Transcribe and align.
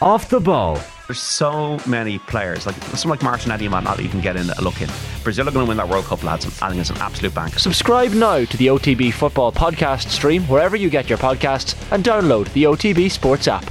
Off 0.00 0.28
the 0.28 0.38
ball. 0.38 0.78
There's 1.08 1.20
so 1.20 1.78
many 1.86 2.18
players, 2.20 2.66
like 2.66 2.76
someone 2.94 3.18
like 3.18 3.24
Martinelli 3.24 3.66
might 3.66 3.82
not 3.82 3.98
even 3.98 4.20
get 4.20 4.36
in 4.36 4.48
a 4.48 4.60
look 4.60 4.80
in. 4.80 4.88
Brazil 5.24 5.48
are 5.48 5.50
going 5.50 5.64
to 5.64 5.68
win 5.68 5.78
that 5.78 5.88
World 5.88 6.04
Cup, 6.04 6.22
lads. 6.22 6.46
I 6.62 6.68
think 6.68 6.80
it's 6.80 6.90
an 6.90 6.98
absolute 6.98 7.34
bank. 7.34 7.58
Subscribe 7.58 8.12
now 8.12 8.44
to 8.44 8.56
the 8.56 8.68
OTB 8.68 9.12
Football 9.12 9.50
Podcast 9.50 10.08
stream 10.10 10.42
wherever 10.44 10.76
you 10.76 10.88
get 10.88 11.08
your 11.08 11.18
podcasts 11.18 11.74
and 11.90 12.04
download 12.04 12.52
the 12.52 12.64
OTB 12.64 13.10
Sports 13.10 13.48
app. 13.48 13.64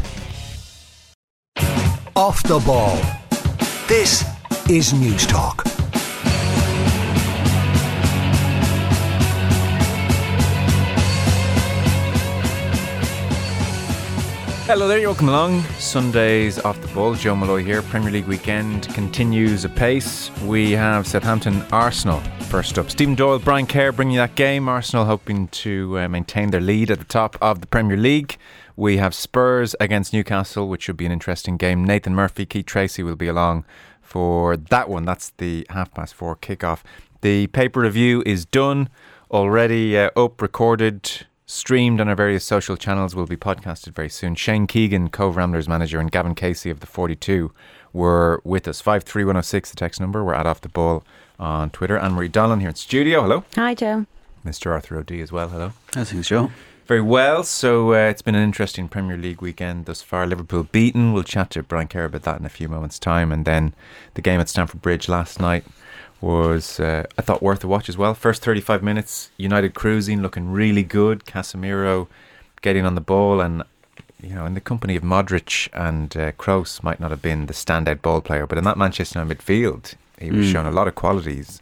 Off 2.15 2.43
the 2.43 2.59
ball. 2.65 2.97
This 3.87 4.23
is 4.69 4.91
Newstalk. 4.91 5.76
Hello 14.67 14.85
there, 14.85 14.99
you're 14.99 15.11
welcome 15.11 15.29
along. 15.29 15.63
Sundays 15.79 16.59
off 16.59 16.81
the 16.81 16.89
ball. 16.89 17.13
Joe 17.15 17.37
Molloy 17.37 17.63
here. 17.63 17.81
Premier 17.83 18.11
League 18.11 18.27
weekend 18.27 18.89
continues 18.93 19.63
apace. 19.63 20.29
We 20.41 20.73
have 20.73 21.07
Southampton 21.07 21.61
Arsenal 21.71 22.19
first 22.49 22.77
up. 22.77 22.89
Stephen 22.89 23.15
Doyle, 23.15 23.39
Brian 23.39 23.65
Kerr 23.65 23.93
bringing 23.93 24.17
that 24.17 24.35
game. 24.35 24.67
Arsenal 24.67 25.05
hoping 25.05 25.47
to 25.47 25.97
uh, 25.97 26.09
maintain 26.09 26.51
their 26.51 26.59
lead 26.59 26.91
at 26.91 26.99
the 26.99 27.05
top 27.05 27.37
of 27.41 27.61
the 27.61 27.67
Premier 27.67 27.95
League. 27.95 28.35
We 28.75 28.97
have 28.97 29.15
Spurs 29.15 29.73
against 29.79 30.11
Newcastle, 30.11 30.67
which 30.67 30.83
should 30.83 30.97
be 30.97 31.05
an 31.05 31.13
interesting 31.13 31.55
game. 31.55 31.85
Nathan 31.85 32.13
Murphy, 32.13 32.45
Keith 32.45 32.65
Tracy 32.65 33.03
will 33.03 33.15
be 33.15 33.29
along 33.29 33.63
for 34.01 34.57
that 34.57 34.89
one. 34.89 35.05
That's 35.05 35.29
the 35.37 35.65
half 35.69 35.93
past 35.93 36.13
four 36.13 36.35
kickoff. 36.35 36.81
The 37.21 37.47
paper 37.47 37.79
review 37.79 38.21
is 38.25 38.43
done, 38.43 38.89
already 39.31 39.97
uh, 39.97 40.09
up, 40.17 40.41
recorded 40.41 41.25
streamed 41.47 42.01
on 42.01 42.09
our 42.09 42.15
various 42.15 42.43
social 42.43 42.77
channels, 42.77 43.15
will 43.15 43.25
be 43.25 43.37
podcasted 43.37 43.93
very 43.93 44.09
soon. 44.09 44.35
Shane 44.35 44.67
Keegan, 44.67 45.09
Cobh 45.09 45.35
Ramblers 45.35 45.67
manager, 45.67 45.99
and 45.99 46.11
Gavin 46.11 46.35
Casey 46.35 46.69
of 46.69 46.81
the 46.81 46.85
42 46.85 47.51
were 47.93 48.41
with 48.43 48.67
us. 48.67 48.81
53106, 48.81 49.71
the 49.71 49.75
text 49.77 49.99
number. 49.99 50.23
We're 50.23 50.35
at 50.35 50.45
Off 50.45 50.61
the 50.61 50.69
Ball 50.69 51.03
on 51.39 51.69
Twitter. 51.69 51.97
Ann-Marie 51.97 52.29
Donelan 52.29 52.59
here 52.59 52.69
in 52.69 52.75
studio. 52.75 53.21
Hello. 53.21 53.45
Hi, 53.55 53.73
Joe. 53.73 54.05
Mr. 54.45 54.71
Arthur 54.71 54.97
O'Dea 54.97 55.21
as 55.21 55.31
well. 55.31 55.47
Hello. 55.49 55.71
How's 55.93 56.11
things, 56.11 56.27
Joe? 56.27 56.51
Very 56.85 57.01
well. 57.01 57.43
So 57.43 57.93
uh, 57.93 58.09
it's 58.09 58.21
been 58.21 58.35
an 58.35 58.43
interesting 58.43 58.87
Premier 58.87 59.17
League 59.17 59.41
weekend 59.41 59.85
thus 59.85 60.01
far. 60.01 60.27
Liverpool 60.27 60.63
beaten. 60.63 61.11
We'll 61.11 61.23
chat 61.23 61.49
to 61.51 61.63
Brian 61.63 61.87
Kerr 61.87 62.05
about 62.05 62.23
that 62.23 62.39
in 62.39 62.45
a 62.45 62.49
few 62.49 62.69
moments' 62.69 62.99
time. 62.99 63.31
And 63.31 63.45
then 63.45 63.73
the 64.13 64.21
game 64.21 64.39
at 64.39 64.47
Stamford 64.47 64.81
Bridge 64.81 65.09
last 65.09 65.39
night 65.39 65.65
was 66.21 66.79
uh, 66.79 67.03
I 67.17 67.21
thought 67.21 67.41
worth 67.43 67.63
a 67.63 67.67
watch 67.67 67.89
as 67.89 67.97
well. 67.97 68.13
First 68.13 68.43
35 68.43 68.81
minutes, 68.83 69.29
United 69.37 69.73
cruising, 69.73 70.21
looking 70.21 70.51
really 70.51 70.83
good. 70.83 71.25
Casemiro 71.25 72.07
getting 72.61 72.85
on 72.85 72.95
the 72.95 73.01
ball, 73.01 73.39
and 73.41 73.63
you 74.21 74.33
know, 74.33 74.45
in 74.45 74.55
the 74.55 74.61
company 74.61 74.95
of 74.95 75.03
Modric 75.03 75.69
and 75.73 76.15
uh, 76.17 76.31
Kroos, 76.33 76.81
might 76.81 76.99
not 76.99 77.11
have 77.11 77.21
been 77.21 77.45
the 77.45 77.53
standout 77.53 78.01
ball 78.01 78.19
player, 78.21 78.47
but 78.47 78.57
in 78.57 78.63
that 78.63 78.77
Manchester 78.77 79.19
United 79.19 79.37
midfield, 79.39 79.93
he 80.19 80.31
was 80.31 80.47
Mm. 80.47 80.51
showing 80.51 80.65
a 80.67 80.71
lot 80.71 80.87
of 80.87 80.95
qualities. 80.95 81.61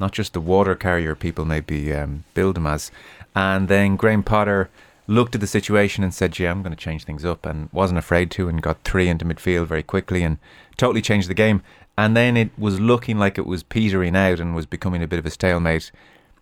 Not 0.00 0.10
just 0.12 0.32
the 0.32 0.40
water 0.40 0.74
carrier 0.74 1.14
people 1.14 1.44
maybe 1.44 1.92
um, 1.92 2.24
build 2.34 2.56
him 2.58 2.66
as. 2.66 2.90
And 3.36 3.68
then 3.68 3.94
Graham 3.94 4.24
Potter 4.24 4.68
looked 5.06 5.34
at 5.36 5.40
the 5.40 5.46
situation 5.46 6.02
and 6.02 6.12
said, 6.12 6.36
"Yeah, 6.38 6.50
I'm 6.50 6.62
going 6.62 6.74
to 6.74 6.84
change 6.84 7.04
things 7.04 7.24
up," 7.24 7.46
and 7.46 7.68
wasn't 7.72 7.98
afraid 7.98 8.30
to, 8.32 8.48
and 8.48 8.60
got 8.60 8.82
three 8.82 9.08
into 9.08 9.24
midfield 9.24 9.66
very 9.66 9.82
quickly, 9.84 10.24
and 10.24 10.38
totally 10.76 11.02
changed 11.02 11.28
the 11.28 11.34
game. 11.34 11.62
And 11.96 12.16
then 12.16 12.36
it 12.36 12.50
was 12.58 12.80
looking 12.80 13.18
like 13.18 13.36
it 13.36 13.46
was 13.46 13.62
petering 13.62 14.16
out 14.16 14.40
and 14.40 14.54
was 14.54 14.66
becoming 14.66 15.02
a 15.02 15.06
bit 15.06 15.18
of 15.18 15.26
a 15.26 15.30
stalemate. 15.30 15.92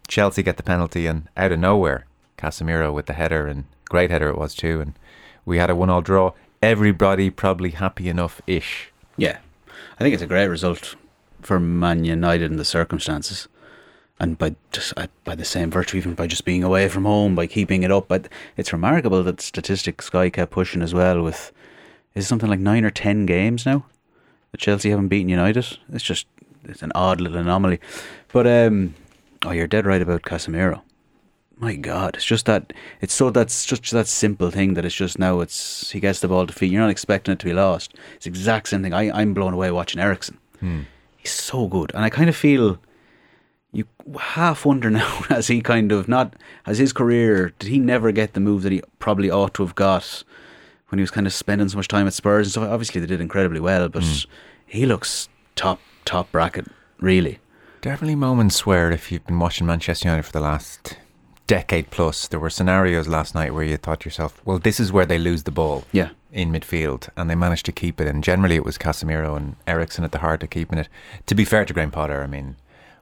Chelsea 0.07 0.43
get 0.43 0.57
the 0.57 0.63
penalty, 0.63 1.07
and 1.07 1.29
out 1.37 1.53
of 1.53 1.59
nowhere, 1.59 2.07
Casemiro 2.39 2.93
with 2.93 3.07
the 3.07 3.13
header, 3.15 3.47
and 3.47 3.65
great 3.89 4.11
header 4.11 4.29
it 4.29 4.39
was 4.39 4.55
too. 4.55 4.81
And 4.81 4.95
we 5.45 5.59
had 5.59 5.71
a 5.71 5.75
one-all 5.75 6.03
draw. 6.03 6.33
Everybody 6.63 7.31
probably 7.31 7.71
happy 7.71 8.09
enough 8.09 8.41
ish. 8.47 8.93
Yeah, 9.17 9.39
I 9.99 10.05
think 10.05 10.15
it's 10.15 10.23
a 10.23 10.29
great 10.29 10.49
result 10.49 10.95
for 11.43 11.59
Man 11.59 12.05
United 12.05 12.51
in 12.51 12.57
the 12.57 12.65
circumstances, 12.65 13.49
and 14.19 14.39
by 14.39 14.55
just 14.71 14.93
uh, 14.97 15.09
by 15.25 15.35
the 15.35 15.45
same 15.45 15.71
virtue, 15.71 15.97
even 15.97 16.15
by 16.15 16.27
just 16.27 16.45
being 16.45 16.63
away 16.63 16.89
from 16.89 17.05
home, 17.05 17.35
by 17.35 17.47
keeping 17.47 17.83
it 17.83 17.91
up. 17.91 18.09
But 18.09 18.29
it's 18.57 18.73
remarkable 18.73 19.23
that 19.25 19.41
Statistics 19.41 20.07
Sky 20.07 20.31
kept 20.31 20.53
pushing 20.53 20.83
as 20.83 20.95
well. 20.95 21.23
With 21.23 21.53
is 22.15 22.29
something 22.29 22.51
like 22.51 22.61
nine 22.61 22.85
or 22.85 22.91
ten 22.91 23.27
games 23.27 23.65
now 23.65 23.85
that 24.53 24.61
Chelsea 24.61 24.91
haven't 24.91 25.09
beaten 25.09 25.29
United. 25.29 25.79
It's 25.93 26.05
just 26.05 26.27
it's 26.65 26.83
an 26.83 26.93
odd 26.95 27.21
little 27.21 27.39
anomaly. 27.39 27.81
But 28.33 28.47
um, 28.47 28.95
oh, 29.45 29.51
you're 29.51 29.67
dead 29.67 29.87
right 29.87 30.03
about 30.03 30.23
Casemiro. 30.23 30.83
My 31.57 31.77
God, 31.77 32.17
it's 32.17 32.25
just 32.25 32.47
that 32.47 32.73
it's 33.03 33.13
so 33.13 33.31
that's 33.31 33.67
just 33.67 33.91
that 33.91 34.07
simple 34.07 34.51
thing 34.51 34.75
that 34.75 34.85
it's 34.85 34.95
just 34.95 35.19
now 35.19 35.41
it's 35.41 35.91
he 35.91 36.01
gets 36.01 36.21
the 36.21 36.29
ball 36.29 36.47
to 36.47 36.53
feet. 36.53 36.73
You're 36.73 36.81
not 36.81 36.91
expecting 36.91 37.33
it 37.33 37.39
to 37.41 37.47
be 37.47 37.53
lost. 37.53 37.95
It's 38.17 38.25
the 38.25 38.31
exact 38.31 38.69
same 38.69 38.83
thing. 38.83 38.95
I 38.95 39.11
I'm 39.11 39.35
blown 39.35 39.53
away 39.53 39.71
watching 39.71 40.01
Eriksen. 40.01 40.39
Hmm. 40.61 40.83
He's 41.19 41.33
so 41.33 41.67
good, 41.67 41.93
and 41.95 42.03
I 42.03 42.09
kind 42.09 42.31
of 42.31 42.37
feel 42.37 42.79
you 43.73 43.85
half 44.19 44.65
wonder 44.65 44.91
now 45.03 45.23
as 45.29 45.49
he 45.49 45.61
kind 45.61 45.93
of 45.93 46.09
not 46.09 46.35
as 46.67 46.79
his 46.79 46.93
career 46.93 47.53
did 47.59 47.69
he 47.69 47.79
never 47.79 48.11
get 48.11 48.33
the 48.33 48.41
move 48.41 48.63
that 48.63 48.73
he 48.73 48.83
probably 48.99 49.31
ought 49.31 49.55
to 49.55 49.63
have 49.63 49.75
got 49.75 50.25
when 50.91 50.99
he 50.99 51.03
was 51.03 51.11
kind 51.11 51.27
of 51.27 51.33
spending 51.33 51.69
so 51.69 51.77
much 51.77 51.89
time 51.89 52.07
at 52.07 52.13
Spurs 52.13 52.47
and 52.47 52.53
stuff. 52.53 52.69
Obviously, 52.71 53.01
they 53.01 53.07
did 53.07 53.21
incredibly 53.21 53.61
well, 53.61 53.89
but 53.89 54.03
Hmm. 54.05 54.31
he 54.67 54.87
looks 54.87 55.29
top 55.57 55.81
top 56.05 56.31
bracket 56.33 56.67
really. 57.01 57.39
Definitely 57.81 58.17
moments 58.17 58.67
where, 58.67 58.91
if 58.91 59.11
you've 59.11 59.27
been 59.27 59.39
watching 59.39 59.67
Manchester 59.67 60.09
United 60.09 60.25
for 60.25 60.33
the 60.33 60.41
last 60.41 60.97
decade 61.47 61.91
plus, 61.91 62.29
there 62.29 62.39
were 62.39 62.51
scenarios 62.51 63.09
last 63.09 63.35
night 63.35 63.55
where 63.55 63.65
you 63.65 63.77
thought 63.77 64.01
to 64.01 64.07
yourself, 64.07 64.41
well, 64.45 64.59
this 64.59 64.79
is 64.79 64.93
where 64.93 65.07
they 65.07 65.19
lose 65.19 65.45
the 65.45 65.51
ball 65.51 65.85
Yeah. 65.93 66.11
in 66.33 66.53
midfield, 66.53 67.09
and 67.17 67.29
they 67.31 67.35
managed 67.35 67.65
to 67.67 67.73
keep 67.73 68.01
it. 68.01 68.07
And 68.07 68.23
generally, 68.23 68.55
it 68.57 68.65
was 68.65 68.77
Casemiro 68.79 69.37
and 69.37 69.57
Eriksen 69.67 70.05
at 70.05 70.13
the 70.13 70.19
heart 70.19 70.43
of 70.43 70.51
keeping 70.51 70.79
it. 70.79 70.89
To 71.27 71.35
be 71.35 71.45
fair 71.45 71.65
to 71.65 71.73
Graham 71.73 71.91
Potter, 71.91 72.23
I 72.23 72.27
mean, 72.27 72.57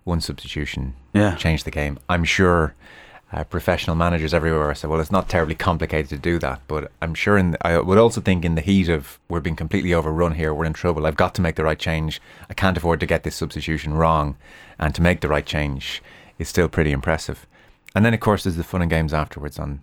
one 0.05 0.21
substitution 0.21 0.95
Yeah. 1.13 1.35
changed 1.35 1.65
the 1.67 1.71
game. 1.71 1.99
I'm 2.09 2.25
sure 2.25 2.75
uh, 3.33 3.45
professional 3.45 3.95
managers 3.95 4.33
everywhere 4.33 4.71
I 4.71 4.75
said, 4.75 4.89
well, 4.91 5.01
it's 5.01 5.13
not 5.13 5.29
terribly 5.29 5.55
complicated 5.55 6.09
to 6.11 6.19
do 6.19 6.39
that. 6.39 6.61
But 6.67 6.91
I'm 7.03 7.15
sure, 7.15 7.37
in 7.37 7.53
the, 7.53 7.67
I 7.67 7.79
would 7.79 7.99
also 7.99 8.21
think 8.21 8.45
in 8.45 8.55
the 8.55 8.61
heat 8.61 8.89
of 8.89 9.19
we're 9.29 9.41
being 9.41 9.57
completely 9.57 9.93
overrun 9.93 10.35
here, 10.35 10.55
we're 10.55 10.65
in 10.65 10.73
trouble. 10.73 11.07
I've 11.07 11.17
got 11.17 11.35
to 11.37 11.43
make 11.43 11.57
the 11.57 11.65
right 11.65 11.79
change. 11.79 12.21
I 12.49 12.55
can't 12.55 12.77
afford 12.77 13.01
to 13.01 13.07
get 13.07 13.25
this 13.25 13.37
substitution 13.37 13.95
wrong, 13.95 14.37
and 14.79 14.95
to 14.95 15.03
make 15.03 15.21
the 15.21 15.29
right 15.29 15.47
change 15.47 16.03
is 16.39 16.49
still 16.49 16.69
pretty 16.69 16.93
impressive. 16.93 17.47
And 17.95 18.05
then, 18.05 18.15
of 18.15 18.21
course, 18.21 18.45
there's 18.45 18.57
the 18.57 18.65
fun 18.65 18.83
and 18.83 18.91
games 18.91 19.13
afterwards 19.13 19.59
on 19.59 19.81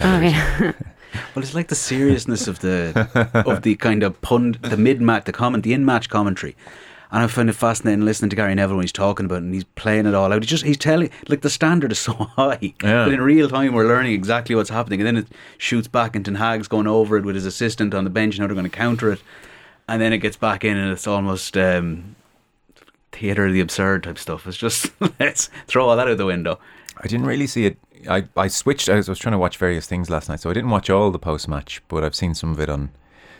Oh, 0.00 0.20
yeah. 0.20 0.72
Well, 1.34 1.42
it's 1.42 1.54
like 1.54 1.68
the 1.68 1.74
seriousness 1.74 2.46
of 2.48 2.58
the 2.58 3.08
of 3.46 3.62
the 3.62 3.76
kind 3.76 4.02
of 4.02 4.20
pund, 4.20 4.56
the 4.56 4.76
mid 4.76 5.00
match, 5.00 5.24
the 5.24 5.32
comment, 5.32 5.64
the 5.64 5.72
in 5.72 5.82
match 5.82 6.10
commentary. 6.10 6.54
And 7.10 7.22
I 7.22 7.26
find 7.26 7.48
it 7.48 7.54
fascinating 7.54 8.04
listening 8.04 8.28
to 8.30 8.36
Gary 8.36 8.54
Neville 8.54 8.76
when 8.76 8.82
he's 8.84 8.92
talking 8.92 9.24
about 9.24 9.36
it 9.36 9.44
and 9.44 9.54
he's 9.54 9.64
playing 9.64 10.04
it 10.04 10.14
all 10.14 10.30
out. 10.30 10.42
He 10.42 10.46
just 10.46 10.64
he's 10.64 10.76
telling 10.76 11.10
like 11.28 11.40
the 11.40 11.48
standard 11.48 11.90
is 11.92 11.98
so 11.98 12.12
high, 12.36 12.74
Yeah. 12.82 13.04
but 13.06 13.14
in 13.14 13.20
real 13.22 13.48
time 13.48 13.72
we're 13.72 13.88
learning 13.88 14.12
exactly 14.12 14.54
what's 14.54 14.68
happening, 14.70 15.00
and 15.00 15.06
then 15.06 15.16
it 15.16 15.28
shoots 15.56 15.88
back, 15.88 16.14
and 16.14 16.24
Ten 16.24 16.34
Hag's 16.34 16.68
going 16.68 16.86
over 16.86 17.16
it 17.16 17.24
with 17.24 17.34
his 17.34 17.46
assistant 17.46 17.94
on 17.94 18.04
the 18.04 18.10
bench, 18.10 18.34
and 18.34 18.42
how 18.42 18.46
they're 18.46 18.54
going 18.54 18.70
to 18.70 18.76
counter 18.76 19.10
it, 19.12 19.22
and 19.88 20.02
then 20.02 20.12
it 20.12 20.18
gets 20.18 20.36
back 20.36 20.64
in, 20.64 20.76
and 20.76 20.92
it's 20.92 21.06
almost 21.06 21.56
um, 21.56 22.14
theater 23.12 23.46
of 23.46 23.52
the 23.54 23.60
absurd 23.60 24.02
type 24.04 24.18
stuff. 24.18 24.46
It's 24.46 24.56
just 24.58 24.90
let's 25.20 25.48
throw 25.66 25.88
all 25.88 25.96
that 25.96 26.08
out 26.08 26.18
the 26.18 26.26
window. 26.26 26.58
I 26.98 27.06
didn't 27.06 27.26
really 27.26 27.46
see 27.46 27.64
it. 27.64 27.78
I, 28.08 28.24
I 28.36 28.48
switched. 28.48 28.88
I 28.90 28.96
was, 28.96 29.08
I 29.08 29.12
was 29.12 29.18
trying 29.18 29.32
to 29.32 29.38
watch 29.38 29.56
various 29.56 29.86
things 29.86 30.10
last 30.10 30.28
night, 30.28 30.40
so 30.40 30.50
I 30.50 30.52
didn't 30.52 30.70
watch 30.70 30.90
all 30.90 31.10
the 31.10 31.18
post 31.18 31.48
match, 31.48 31.80
but 31.88 32.04
I've 32.04 32.14
seen 32.14 32.34
some 32.34 32.52
of 32.52 32.60
it 32.60 32.68
on 32.68 32.90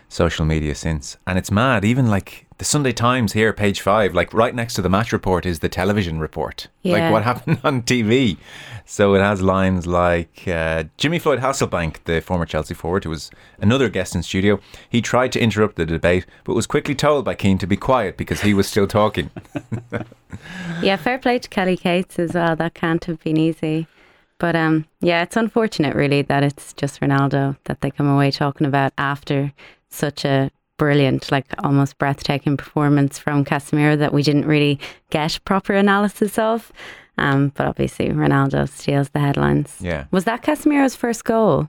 social 0.09 0.45
media 0.45 0.75
since. 0.75 1.17
And 1.27 1.39
it's 1.39 1.51
mad. 1.51 1.85
Even 1.85 2.09
like 2.09 2.47
the 2.59 2.65
Sunday 2.65 2.93
Times 2.93 3.33
here, 3.35 3.53
page 3.53 3.81
five, 3.81 4.15
like 4.15 4.35
right 4.35 4.55
next 4.55 4.75
to 4.75 4.83
the 4.83 4.89
match 4.89 5.13
report 5.13 5.47
is 5.47 5.61
the 5.61 5.69
television 5.69 6.19
report. 6.19 6.69
Like 6.85 7.13
what 7.13 7.23
happened 7.31 7.61
on 7.63 7.83
TV. 7.83 8.37
So 8.85 9.15
it 9.15 9.21
has 9.21 9.43
lines 9.43 9.87
like 9.87 10.49
uh, 10.49 10.85
Jimmy 10.97 11.19
Floyd 11.19 11.41
Hasselbaink, 11.41 12.05
the 12.05 12.21
former 12.21 12.47
Chelsea 12.47 12.73
forward, 12.73 13.05
who 13.05 13.11
was 13.11 13.31
another 13.61 13.91
guest 13.91 14.15
in 14.15 14.23
studio. 14.23 14.61
He 14.89 15.03
tried 15.03 15.31
to 15.33 15.41
interrupt 15.41 15.77
the 15.77 15.85
debate, 15.85 16.25
but 16.45 16.55
was 16.55 16.67
quickly 16.67 16.95
told 16.95 17.27
by 17.27 17.35
Keane 17.35 17.59
to 17.59 17.67
be 17.67 17.77
quiet 17.77 18.17
because 18.17 18.41
he 18.41 18.55
was 18.55 18.67
still 18.67 18.87
talking. 18.87 19.31
yeah, 20.83 20.97
fair 20.97 21.19
play 21.19 21.39
to 21.39 21.49
Kelly 21.51 21.77
Cates 21.77 22.19
as 22.19 22.33
well. 22.33 22.57
That 22.57 22.73
can't 22.73 23.05
have 23.05 23.23
been 23.23 23.37
easy. 23.37 23.87
But 24.39 24.57
um, 24.57 24.87
yeah, 25.01 25.23
it's 25.23 25.37
unfortunate 25.37 25.95
really 25.95 26.23
that 26.23 26.43
it's 26.43 26.73
just 26.73 27.01
Ronaldo 27.01 27.57
that 27.65 27.81
they 27.81 27.91
come 27.91 28.09
away 28.09 28.31
talking 28.31 28.67
about 28.67 28.93
after 28.97 29.53
such 29.91 30.25
a 30.25 30.51
brilliant, 30.79 31.31
like 31.31 31.47
almost 31.63 31.99
breathtaking 31.99 32.57
performance 32.57 33.19
from 33.19 33.45
Casemiro 33.45 33.99
that 33.99 34.13
we 34.13 34.23
didn't 34.23 34.47
really 34.47 34.79
get 35.11 35.39
proper 35.45 35.75
analysis 35.75 36.39
of. 36.39 36.73
Um, 37.19 37.53
but 37.57 37.67
obviously 37.67 38.11
Ronaldo 38.11 38.69
steals 38.69 39.09
the 39.11 39.19
headlines. 39.19 39.77
Yeah. 39.81 40.05
Was 40.13 40.25
that 40.25 40.43
Casemiro's 40.43 40.95
first 40.95 41.25
goal 41.25 41.69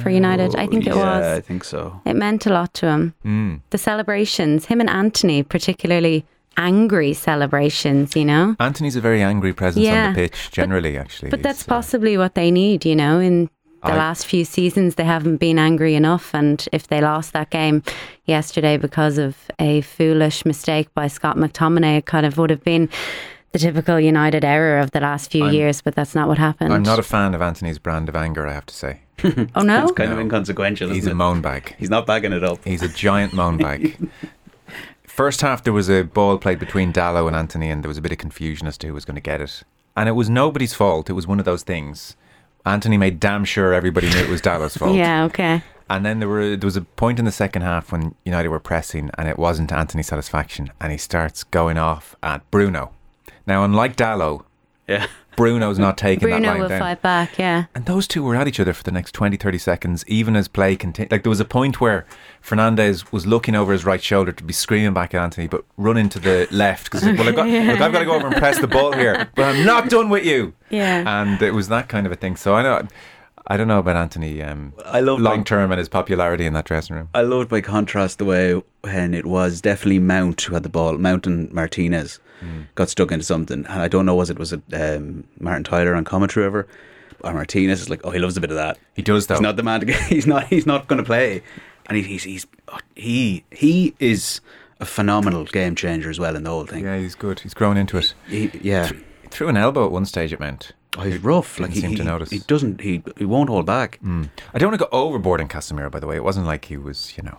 for 0.00 0.08
United? 0.08 0.56
I 0.56 0.66
think 0.66 0.86
it 0.86 0.94
was. 0.94 1.22
yeah, 1.22 1.34
I 1.34 1.40
think 1.42 1.64
so. 1.64 2.00
It 2.06 2.16
meant 2.16 2.46
a 2.46 2.50
lot 2.50 2.72
to 2.74 2.86
him. 2.86 3.14
Mm. 3.24 3.60
The 3.70 3.78
celebrations, 3.78 4.64
him 4.64 4.80
and 4.80 4.88
Antony, 4.88 5.42
particularly 5.42 6.24
angry 6.56 7.12
celebrations, 7.12 8.16
you 8.16 8.24
know? 8.24 8.56
Antony's 8.58 8.96
a 8.96 9.00
very 9.02 9.22
angry 9.22 9.52
presence 9.52 9.86
on 9.86 10.14
the 10.14 10.14
pitch, 10.14 10.50
generally, 10.50 10.96
actually. 10.96 11.28
But 11.30 11.42
that's 11.42 11.60
He's, 11.60 11.68
uh, 11.68 11.74
possibly 11.74 12.16
what 12.16 12.34
they 12.34 12.50
need, 12.50 12.86
you 12.86 12.96
know, 12.96 13.20
in 13.20 13.50
the 13.86 13.92
I- 13.92 13.96
last 13.96 14.26
few 14.26 14.44
seasons 14.44 14.94
they 14.96 15.04
haven't 15.04 15.36
been 15.38 15.58
angry 15.58 15.94
enough, 15.94 16.34
and 16.34 16.66
if 16.72 16.88
they 16.88 17.00
lost 17.00 17.32
that 17.32 17.50
game 17.50 17.82
yesterday 18.24 18.76
because 18.76 19.18
of 19.18 19.36
a 19.58 19.80
foolish 19.82 20.44
mistake 20.44 20.92
by 20.94 21.06
Scott 21.08 21.36
McTominay, 21.36 21.98
it 21.98 22.06
kind 22.06 22.26
of 22.26 22.36
would 22.38 22.50
have 22.50 22.62
been 22.64 22.88
the 23.52 23.58
typical 23.58 23.98
United 23.98 24.44
error 24.44 24.78
of 24.78 24.90
the 24.90 25.00
last 25.00 25.30
few 25.30 25.44
I'm- 25.44 25.54
years. 25.54 25.80
But 25.80 25.94
that's 25.94 26.14
not 26.14 26.28
what 26.28 26.38
happened. 26.38 26.72
I'm 26.74 26.82
not 26.82 26.98
a 26.98 27.02
fan 27.02 27.34
of 27.34 27.40
Antony's 27.42 27.78
brand 27.78 28.08
of 28.08 28.16
anger, 28.16 28.46
I 28.46 28.52
have 28.52 28.66
to 28.66 28.74
say. 28.74 29.00
oh 29.54 29.62
no, 29.62 29.84
It's 29.84 29.92
kind 29.92 30.12
of 30.12 30.18
inconsequential. 30.18 30.88
He's 30.90 30.98
isn't 31.04 31.12
a 31.12 31.14
it? 31.14 31.16
moan 31.16 31.40
bag. 31.40 31.74
He's 31.78 31.88
not 31.88 32.04
bagging 32.06 32.32
it 32.32 32.44
up. 32.44 32.62
He's 32.64 32.82
a 32.82 32.88
giant 32.88 33.32
moan 33.32 33.56
bag. 33.56 33.96
First 35.04 35.40
half, 35.40 35.64
there 35.64 35.72
was 35.72 35.88
a 35.88 36.02
ball 36.02 36.36
played 36.36 36.58
between 36.58 36.92
Dalot 36.92 37.26
and 37.28 37.34
Antony, 37.36 37.70
and 37.70 37.82
there 37.82 37.88
was 37.88 37.96
a 37.96 38.02
bit 38.02 38.12
of 38.12 38.18
confusion 38.18 38.66
as 38.66 38.76
to 38.78 38.88
who 38.88 38.92
was 38.94 39.06
going 39.06 39.14
to 39.14 39.20
get 39.22 39.40
it. 39.40 39.62
And 39.96 40.10
it 40.10 40.12
was 40.12 40.28
nobody's 40.28 40.74
fault. 40.74 41.08
It 41.08 41.14
was 41.14 41.26
one 41.26 41.38
of 41.38 41.46
those 41.46 41.62
things. 41.62 42.14
Antony 42.66 42.98
made 42.98 43.20
damn 43.20 43.44
sure 43.44 43.72
everybody 43.72 44.08
knew 44.10 44.18
it 44.18 44.28
was 44.28 44.42
Dalot's 44.42 44.76
fault. 44.80 44.96
yeah, 44.96 45.24
okay, 45.24 45.62
And 45.88 46.04
then 46.04 46.18
there 46.18 46.28
were 46.28 46.56
there 46.56 46.66
was 46.66 46.76
a 46.76 46.82
point 46.82 47.18
in 47.18 47.24
the 47.24 47.32
second 47.32 47.62
half 47.62 47.92
when 47.92 48.14
United 48.24 48.48
were 48.48 48.60
pressing, 48.60 49.10
and 49.16 49.28
it 49.28 49.38
wasn't 49.38 49.68
to 49.70 49.78
Antony's 49.78 50.08
satisfaction, 50.08 50.70
and 50.80 50.90
he 50.92 50.98
starts 50.98 51.44
going 51.44 51.78
off 51.78 52.14
at 52.22 52.48
Bruno. 52.50 52.92
Now, 53.46 53.64
unlike 53.64 53.94
Dalot, 53.96 54.44
Yeah. 54.88 55.06
Bruno's 55.36 55.78
not 55.78 55.96
taking 55.98 56.28
that 56.28 56.36
Bruno 56.36 56.48
line 56.52 56.60
will 56.60 56.68
down. 56.68 56.80
fight 56.80 57.02
back. 57.02 57.38
Yeah, 57.38 57.64
And 57.74 57.86
those 57.86 58.06
two 58.08 58.22
were 58.22 58.34
at 58.36 58.48
each 58.48 58.58
other 58.60 58.72
for 58.72 58.82
the 58.82 58.90
next 58.90 59.12
20, 59.12 59.36
30 59.36 59.58
seconds, 59.58 60.04
even 60.08 60.34
as 60.36 60.48
play 60.48 60.76
continued. 60.76 61.12
Like, 61.12 61.22
there 61.22 61.30
was 61.30 61.40
a 61.40 61.44
point 61.44 61.80
where 61.80 62.06
Fernandes 62.42 63.12
was 63.12 63.26
looking 63.26 63.54
over 63.54 63.72
his 63.72 63.84
right 63.84 64.02
shoulder 64.02 64.32
to 64.32 64.44
be 64.44 64.52
screaming 64.52 64.94
back 64.94 65.14
at 65.14 65.20
Antony, 65.22 65.46
but 65.48 65.64
running 65.76 66.08
to 66.10 66.18
the 66.18 66.48
left 66.50 66.84
because, 66.90 67.04
well, 67.04 67.28
I've 67.28 67.36
got, 67.36 67.46
look, 67.48 67.80
I've 67.80 67.92
got 67.92 67.98
to 67.98 68.04
go 68.04 68.14
over 68.14 68.26
and 68.28 68.36
press 68.36 68.58
the 68.58 68.66
ball 68.66 68.92
here, 68.92 69.28
but 69.34 69.44
I'm 69.44 69.64
not 69.64 69.88
done 69.90 70.08
with 70.08 70.24
you. 70.24 70.54
yeah. 70.70 71.04
And 71.22 71.40
it 71.42 71.52
was 71.52 71.68
that 71.68 71.88
kind 71.88 72.06
of 72.06 72.12
a 72.12 72.16
thing. 72.16 72.36
So 72.36 72.54
I 72.54 72.62
know, 72.62 72.86
I 73.48 73.56
don't 73.56 73.68
know 73.68 73.78
about 73.78 73.96
Antony 73.96 74.42
um, 74.42 74.72
I 74.84 75.00
love 75.00 75.20
long 75.20 75.44
term 75.44 75.70
and 75.70 75.78
his 75.78 75.88
popularity 75.88 76.46
in 76.46 76.52
that 76.54 76.64
dressing 76.64 76.96
room. 76.96 77.08
I 77.14 77.22
loved 77.22 77.48
by 77.48 77.60
contrast 77.60 78.18
the 78.18 78.24
way 78.24 78.60
when 78.80 79.14
it 79.14 79.26
was 79.26 79.60
definitely 79.60 80.00
Mount 80.00 80.40
who 80.42 80.54
had 80.54 80.62
the 80.64 80.68
ball, 80.68 80.98
Mount 80.98 81.26
and 81.26 81.52
Martinez 81.52 82.18
got 82.74 82.88
stuck 82.88 83.12
into 83.12 83.24
something, 83.24 83.66
and 83.66 83.82
I 83.82 83.88
don't 83.88 84.06
know 84.06 84.14
was 84.14 84.30
it 84.30 84.38
was 84.38 84.52
it 84.52 84.62
um, 84.72 85.24
Martin 85.40 85.64
Tyler 85.64 85.94
on 85.94 86.04
commentary 86.04 86.44
whatever, 86.46 86.68
or 87.20 87.32
Martinez 87.34 87.80
is 87.80 87.90
like, 87.90 88.00
oh, 88.04 88.10
he 88.10 88.18
loves 88.18 88.36
a 88.36 88.40
bit 88.40 88.50
of 88.50 88.56
that. 88.56 88.78
He 88.94 89.02
does, 89.02 89.26
though. 89.26 89.34
He's 89.34 89.40
not 89.42 89.56
the 89.56 89.62
man 89.62 89.80
to 89.80 89.86
get. 89.86 90.00
He's 90.08 90.26
not. 90.26 90.46
He's 90.48 90.66
not 90.66 90.86
going 90.88 90.98
to 90.98 91.04
play, 91.04 91.42
and 91.86 91.96
he, 91.96 92.02
he's 92.02 92.22
he's 92.24 92.46
he 92.94 93.44
he 93.50 93.94
is 93.98 94.40
a 94.80 94.84
phenomenal 94.84 95.44
game 95.44 95.74
changer 95.74 96.10
as 96.10 96.18
well 96.20 96.36
in 96.36 96.42
the 96.44 96.50
whole 96.50 96.66
thing. 96.66 96.84
yeah, 96.84 96.98
he's 96.98 97.14
good. 97.14 97.40
He's 97.40 97.54
grown 97.54 97.76
into 97.78 97.96
it. 97.96 98.12
He, 98.28 98.50
yeah. 98.62 98.88
He 99.22 99.28
threw 99.28 99.48
an 99.48 99.56
elbow 99.56 99.86
at 99.86 99.90
one 99.92 100.04
stage 100.04 100.32
at 100.34 100.40
Mount. 100.40 100.72
Oh, 100.98 101.02
he's 101.02 101.18
rough. 101.22 101.58
Like 101.58 101.70
he, 101.72 101.80
seem 101.80 101.94
to 101.96 102.04
notice. 102.04 102.30
he 102.30 102.40
doesn't. 102.40 102.82
He 102.82 103.02
he 103.16 103.24
won't 103.24 103.48
hold 103.48 103.64
back. 103.66 103.98
I 104.04 104.58
don't 104.58 104.70
want 104.70 104.78
to 104.80 104.84
go 104.84 104.88
overboard 104.92 105.40
in 105.40 105.48
Casemiro, 105.48 105.90
by 105.90 106.00
the 106.00 106.06
way. 106.06 106.16
It 106.16 106.24
wasn't 106.24 106.46
like 106.46 106.66
he 106.66 106.76
was, 106.76 107.14
you 107.16 107.22
know, 107.22 107.38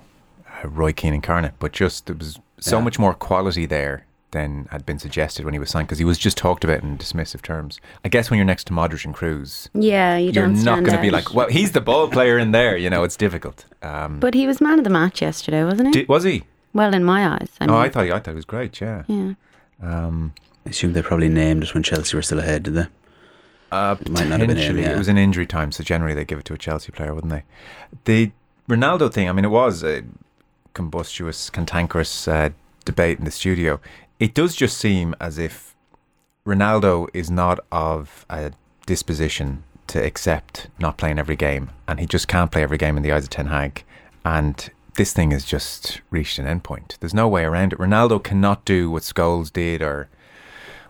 Roy 0.63 0.91
Keane 0.93 1.13
incarnate, 1.13 1.53
but 1.59 1.71
just 1.71 2.07
there 2.07 2.15
was 2.15 2.39
so 2.59 2.77
Yeah. 2.79 2.83
much 2.83 2.97
more 2.97 3.13
quality 3.13 3.67
there 3.67 4.05
than 4.31 4.67
had 4.71 4.85
been 4.85 4.99
suggested 4.99 5.45
when 5.45 5.53
he 5.53 5.59
was 5.59 5.69
signed 5.69 5.87
because 5.87 5.99
he 5.99 6.05
was 6.05 6.17
just 6.17 6.37
talked 6.37 6.63
about 6.63 6.83
in 6.83 6.97
dismissive 6.97 7.41
terms. 7.41 7.79
I 8.03 8.09
guess 8.09 8.29
when 8.29 8.37
you're 8.37 8.45
next 8.45 8.65
to 8.67 8.73
Modric 8.73 9.05
and 9.05 9.15
Kroos, 9.15 9.69
yeah, 9.73 10.17
you 10.17 10.25
you're 10.31 10.45
don't 10.45 10.63
not 10.63 10.83
going 10.83 10.95
to 10.97 11.01
be 11.01 11.09
like, 11.11 11.33
well, 11.33 11.47
he's 11.49 11.71
the 11.71 11.81
ball 11.81 12.09
player 12.09 12.37
in 12.37 12.51
there. 12.51 12.75
You 12.75 12.89
know, 12.89 13.03
it's 13.03 13.15
difficult. 13.15 13.65
Um, 13.81 14.19
But 14.19 14.33
he 14.33 14.45
was 14.45 14.59
man 14.59 14.79
of 14.79 14.83
the 14.83 14.89
match 14.89 15.21
yesterday, 15.21 15.63
wasn't 15.63 15.95
he? 15.95 16.01
di- 16.03 16.05
was 16.09 16.23
he? 16.23 16.43
well, 16.73 16.93
in 16.93 17.03
my 17.03 17.27
eyes. 17.27 17.49
I 17.61 17.65
mean, 17.67 17.75
Oh, 17.75 17.79
I 17.79 17.89
thought, 17.89 18.05
I 18.05 18.19
thought 18.19 18.31
he 18.31 18.35
was 18.35 18.45
great. 18.45 18.79
Yeah. 18.81 19.03
yeah. 19.07 19.33
Um, 19.81 20.33
I 20.65 20.69
assume 20.71 20.93
they 20.93 21.01
probably 21.01 21.29
named 21.29 21.63
it 21.63 21.73
when 21.73 21.81
Chelsea 21.83 22.15
were 22.15 22.21
still 22.21 22.39
ahead, 22.39 22.63
did 22.63 22.73
they? 22.75 22.87
Uh, 23.71 23.95
might 24.09 24.27
not 24.27 24.39
have 24.39 24.47
been 24.47 24.57
him, 24.57 24.77
yeah. 24.77 24.91
It 24.93 24.97
was 24.97 25.07
an 25.07 25.17
injury 25.17 25.45
time, 25.45 25.71
so 25.71 25.83
generally 25.83 26.13
they 26.13 26.23
give 26.25 26.39
it 26.39 26.45
to 26.45 26.53
a 26.53 26.57
Chelsea 26.57 26.91
player, 26.91 27.13
wouldn't 27.13 27.31
they? 27.31 27.43
The 28.05 28.31
Ronaldo 28.69 29.11
thing, 29.11 29.27
I 29.29 29.31
mean, 29.31 29.45
it 29.45 29.49
was 29.49 29.83
a 29.83 30.03
combustious, 30.73 31.49
cantankerous 31.49 32.27
uh, 32.27 32.49
debate 32.85 33.19
in 33.19 33.25
the 33.25 33.31
studio. 33.31 33.79
It 34.19 34.33
does 34.33 34.55
just 34.55 34.77
seem 34.77 35.15
as 35.19 35.37
if 35.37 35.75
Ronaldo 36.45 37.07
is 37.13 37.29
not 37.29 37.59
of 37.71 38.25
a 38.29 38.51
disposition 38.85 39.63
to 39.87 40.03
accept 40.03 40.67
not 40.79 40.97
playing 40.97 41.19
every 41.19 41.35
game, 41.35 41.69
and 41.87 41.99
he 41.99 42.05
just 42.05 42.27
can't 42.27 42.51
play 42.51 42.63
every 42.63 42.77
game 42.77 42.97
in 42.97 43.03
the 43.03 43.11
eyes 43.11 43.25
of 43.25 43.29
Ten 43.29 43.47
Hag. 43.47 43.83
And 44.25 44.69
this 44.95 45.13
thing 45.13 45.31
has 45.31 45.45
just 45.45 46.01
reached 46.09 46.39
an 46.39 46.45
endpoint. 46.45 46.97
There's 46.99 47.13
no 47.13 47.27
way 47.27 47.43
around 47.43 47.73
it. 47.73 47.79
Ronaldo 47.79 48.23
cannot 48.23 48.65
do 48.65 48.89
what 48.89 49.03
Scholes 49.03 49.53
did 49.53 49.81
or 49.81 50.09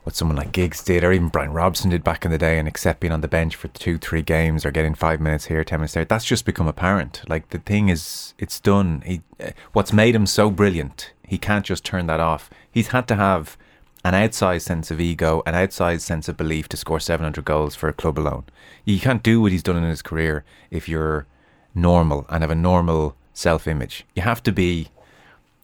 what 0.03 0.15
someone 0.15 0.37
like 0.37 0.53
Giggs 0.53 0.81
did, 0.81 1.03
or 1.03 1.11
even 1.11 1.27
Brian 1.27 1.51
Robson 1.51 1.89
did 1.89 2.01
back 2.01 2.23
in 2.23 2.31
the 2.31 2.37
day, 2.37 2.57
and 2.57 2.65
accept 2.65 3.01
being 3.01 3.11
on 3.11 3.19
the 3.19 3.27
bench 3.27 3.57
for 3.57 3.67
two, 3.67 3.97
three 3.97 4.21
games, 4.21 4.65
or 4.65 4.71
getting 4.71 4.95
five 4.95 5.19
minutes 5.19 5.47
here, 5.47 5.65
ten 5.65 5.79
minutes 5.79 5.95
there. 5.95 6.05
That's 6.05 6.23
just 6.23 6.45
become 6.45 6.65
apparent. 6.65 7.23
Like 7.27 7.49
the 7.49 7.59
thing 7.59 7.89
is, 7.89 8.33
it's 8.39 8.61
done. 8.61 9.03
He, 9.05 9.21
uh, 9.43 9.49
what's 9.73 9.91
made 9.91 10.15
him 10.15 10.25
so 10.25 10.49
brilliant, 10.49 11.11
he 11.27 11.37
can't 11.37 11.65
just 11.65 11.83
turn 11.83 12.07
that 12.07 12.19
off. 12.19 12.49
He's 12.71 12.87
had 12.87 13.07
to 13.09 13.15
have 13.15 13.57
an 14.03 14.13
outsized 14.13 14.61
sense 14.61 14.89
of 14.89 15.01
ego, 15.01 15.43
an 15.45 15.53
outsized 15.53 16.01
sense 16.01 16.29
of 16.29 16.37
belief 16.37 16.69
to 16.69 16.77
score 16.77 16.99
700 16.99 17.43
goals 17.43 17.75
for 17.75 17.89
a 17.89 17.93
club 17.93 18.17
alone. 18.17 18.45
You 18.85 18.99
can't 18.99 19.21
do 19.21 19.41
what 19.41 19.51
he's 19.51 19.63
done 19.63 19.75
in 19.75 19.83
his 19.83 20.01
career 20.01 20.45
if 20.71 20.87
you're 20.87 21.27
normal 21.75 22.25
and 22.29 22.43
have 22.43 22.51
a 22.51 22.55
normal 22.55 23.15
self-image. 23.33 24.05
You 24.15 24.21
have 24.21 24.41
to 24.43 24.51
be 24.51 24.87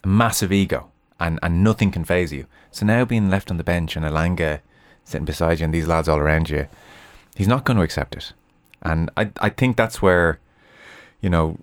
a 0.03 0.07
massive 0.07 0.51
ego 0.51 0.91
and, 1.19 1.39
and 1.41 1.63
nothing 1.63 1.91
can 1.91 2.03
phase 2.03 2.33
you. 2.33 2.45
So 2.71 2.85
now 2.85 3.05
being 3.05 3.29
left 3.29 3.49
on 3.49 3.57
the 3.57 3.63
bench 3.63 3.95
and 3.95 4.05
Elanga 4.05 4.59
sitting 5.05 5.25
beside 5.25 5.59
you 5.59 5.65
and 5.65 5.73
these 5.73 5.87
lads 5.87 6.09
all 6.09 6.19
around 6.19 6.49
you, 6.49 6.67
he's 7.35 7.47
not 7.47 7.63
going 7.63 7.77
to 7.77 7.83
accept 7.83 8.15
it. 8.15 8.33
And 8.81 9.09
I, 9.15 9.31
I 9.39 9.49
think 9.49 9.77
that's 9.77 10.01
where, 10.01 10.39
you 11.21 11.29
know, 11.29 11.57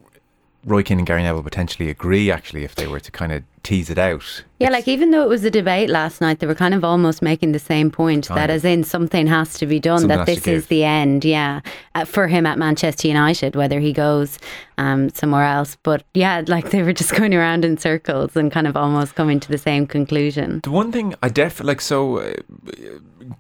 Roy 0.65 0.83
Keane 0.83 0.99
and 0.99 1.07
Gary 1.07 1.23
Neville 1.23 1.43
potentially 1.43 1.91
agree 1.91 2.31
actually 2.31 2.65
if 2.65 2.75
they 2.75 2.87
were 2.87 3.01
to 3.01 3.11
kind 3.11 3.33
of 3.33 3.43
tease 3.63 3.91
it 3.91 3.99
out. 3.99 4.45
Yeah, 4.59 4.69
It's- 4.69 4.73
like 4.81 4.89
even 4.89 5.11
though 5.11 5.23
it 5.23 5.29
was 5.29 5.45
a 5.45 5.51
debate 5.51 5.91
last 5.91 6.21
night, 6.21 6.39
they 6.39 6.47
were 6.47 6.55
kind 6.55 6.75
of 6.75 6.85
almost 6.85 7.21
making 7.23 7.53
the 7.53 7.59
same 7.59 7.91
point 7.91 8.29
that, 8.29 8.51
as 8.51 8.65
in, 8.65 8.85
something 8.85 9.27
has 9.27 9.55
to 9.59 9.67
be 9.67 9.79
done, 9.79 10.01
Something 10.01 10.19
that 10.19 10.27
this 10.27 10.47
is 10.47 10.67
the 10.67 10.85
end, 10.85 11.25
yeah, 11.25 11.61
uh, 11.95 12.05
for 12.05 12.27
him 12.27 12.47
at 12.47 12.59
Manchester 12.59 13.09
United, 13.09 13.57
whether 13.57 13.81
he 13.81 13.93
goes 13.93 14.39
um, 14.79 15.11
somewhere 15.11 15.45
else. 15.45 15.77
But 15.83 16.05
yeah, 16.15 16.43
like 16.47 16.71
they 16.71 16.83
were 16.83 16.93
just 16.95 17.15
going 17.17 17.35
around 17.35 17.65
in 17.65 17.77
circles 17.79 18.37
and 18.37 18.51
kind 18.51 18.67
of 18.67 18.77
almost 18.77 19.15
coming 19.15 19.41
to 19.41 19.49
the 19.49 19.59
same 19.59 19.87
conclusion. 19.87 20.61
The 20.63 20.71
one 20.71 20.91
thing 20.93 21.15
I 21.23 21.29
def 21.29 21.63
like 21.63 21.81
so, 21.81 22.19
uh, 22.19 22.33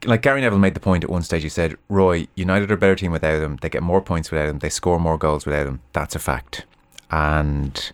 like 0.04 0.22
Gary 0.22 0.40
Neville 0.42 0.58
made 0.58 0.74
the 0.74 0.80
point 0.80 1.04
at 1.04 1.10
one 1.10 1.22
stage. 1.22 1.42
He 1.42 1.48
said, 1.48 1.76
"Roy, 1.88 2.28
United 2.34 2.70
are 2.70 2.74
a 2.74 2.78
better 2.78 2.94
team 2.96 3.12
without 3.12 3.42
him. 3.42 3.56
They 3.60 3.68
get 3.70 3.82
more 3.82 4.00
points 4.02 4.30
without 4.30 4.48
him. 4.48 4.58
They 4.58 4.68
score 4.70 4.98
more 5.00 5.18
goals 5.18 5.46
without 5.46 5.66
him. 5.66 5.80
That's 5.92 6.14
a 6.14 6.18
fact." 6.18 6.66
And 7.10 7.90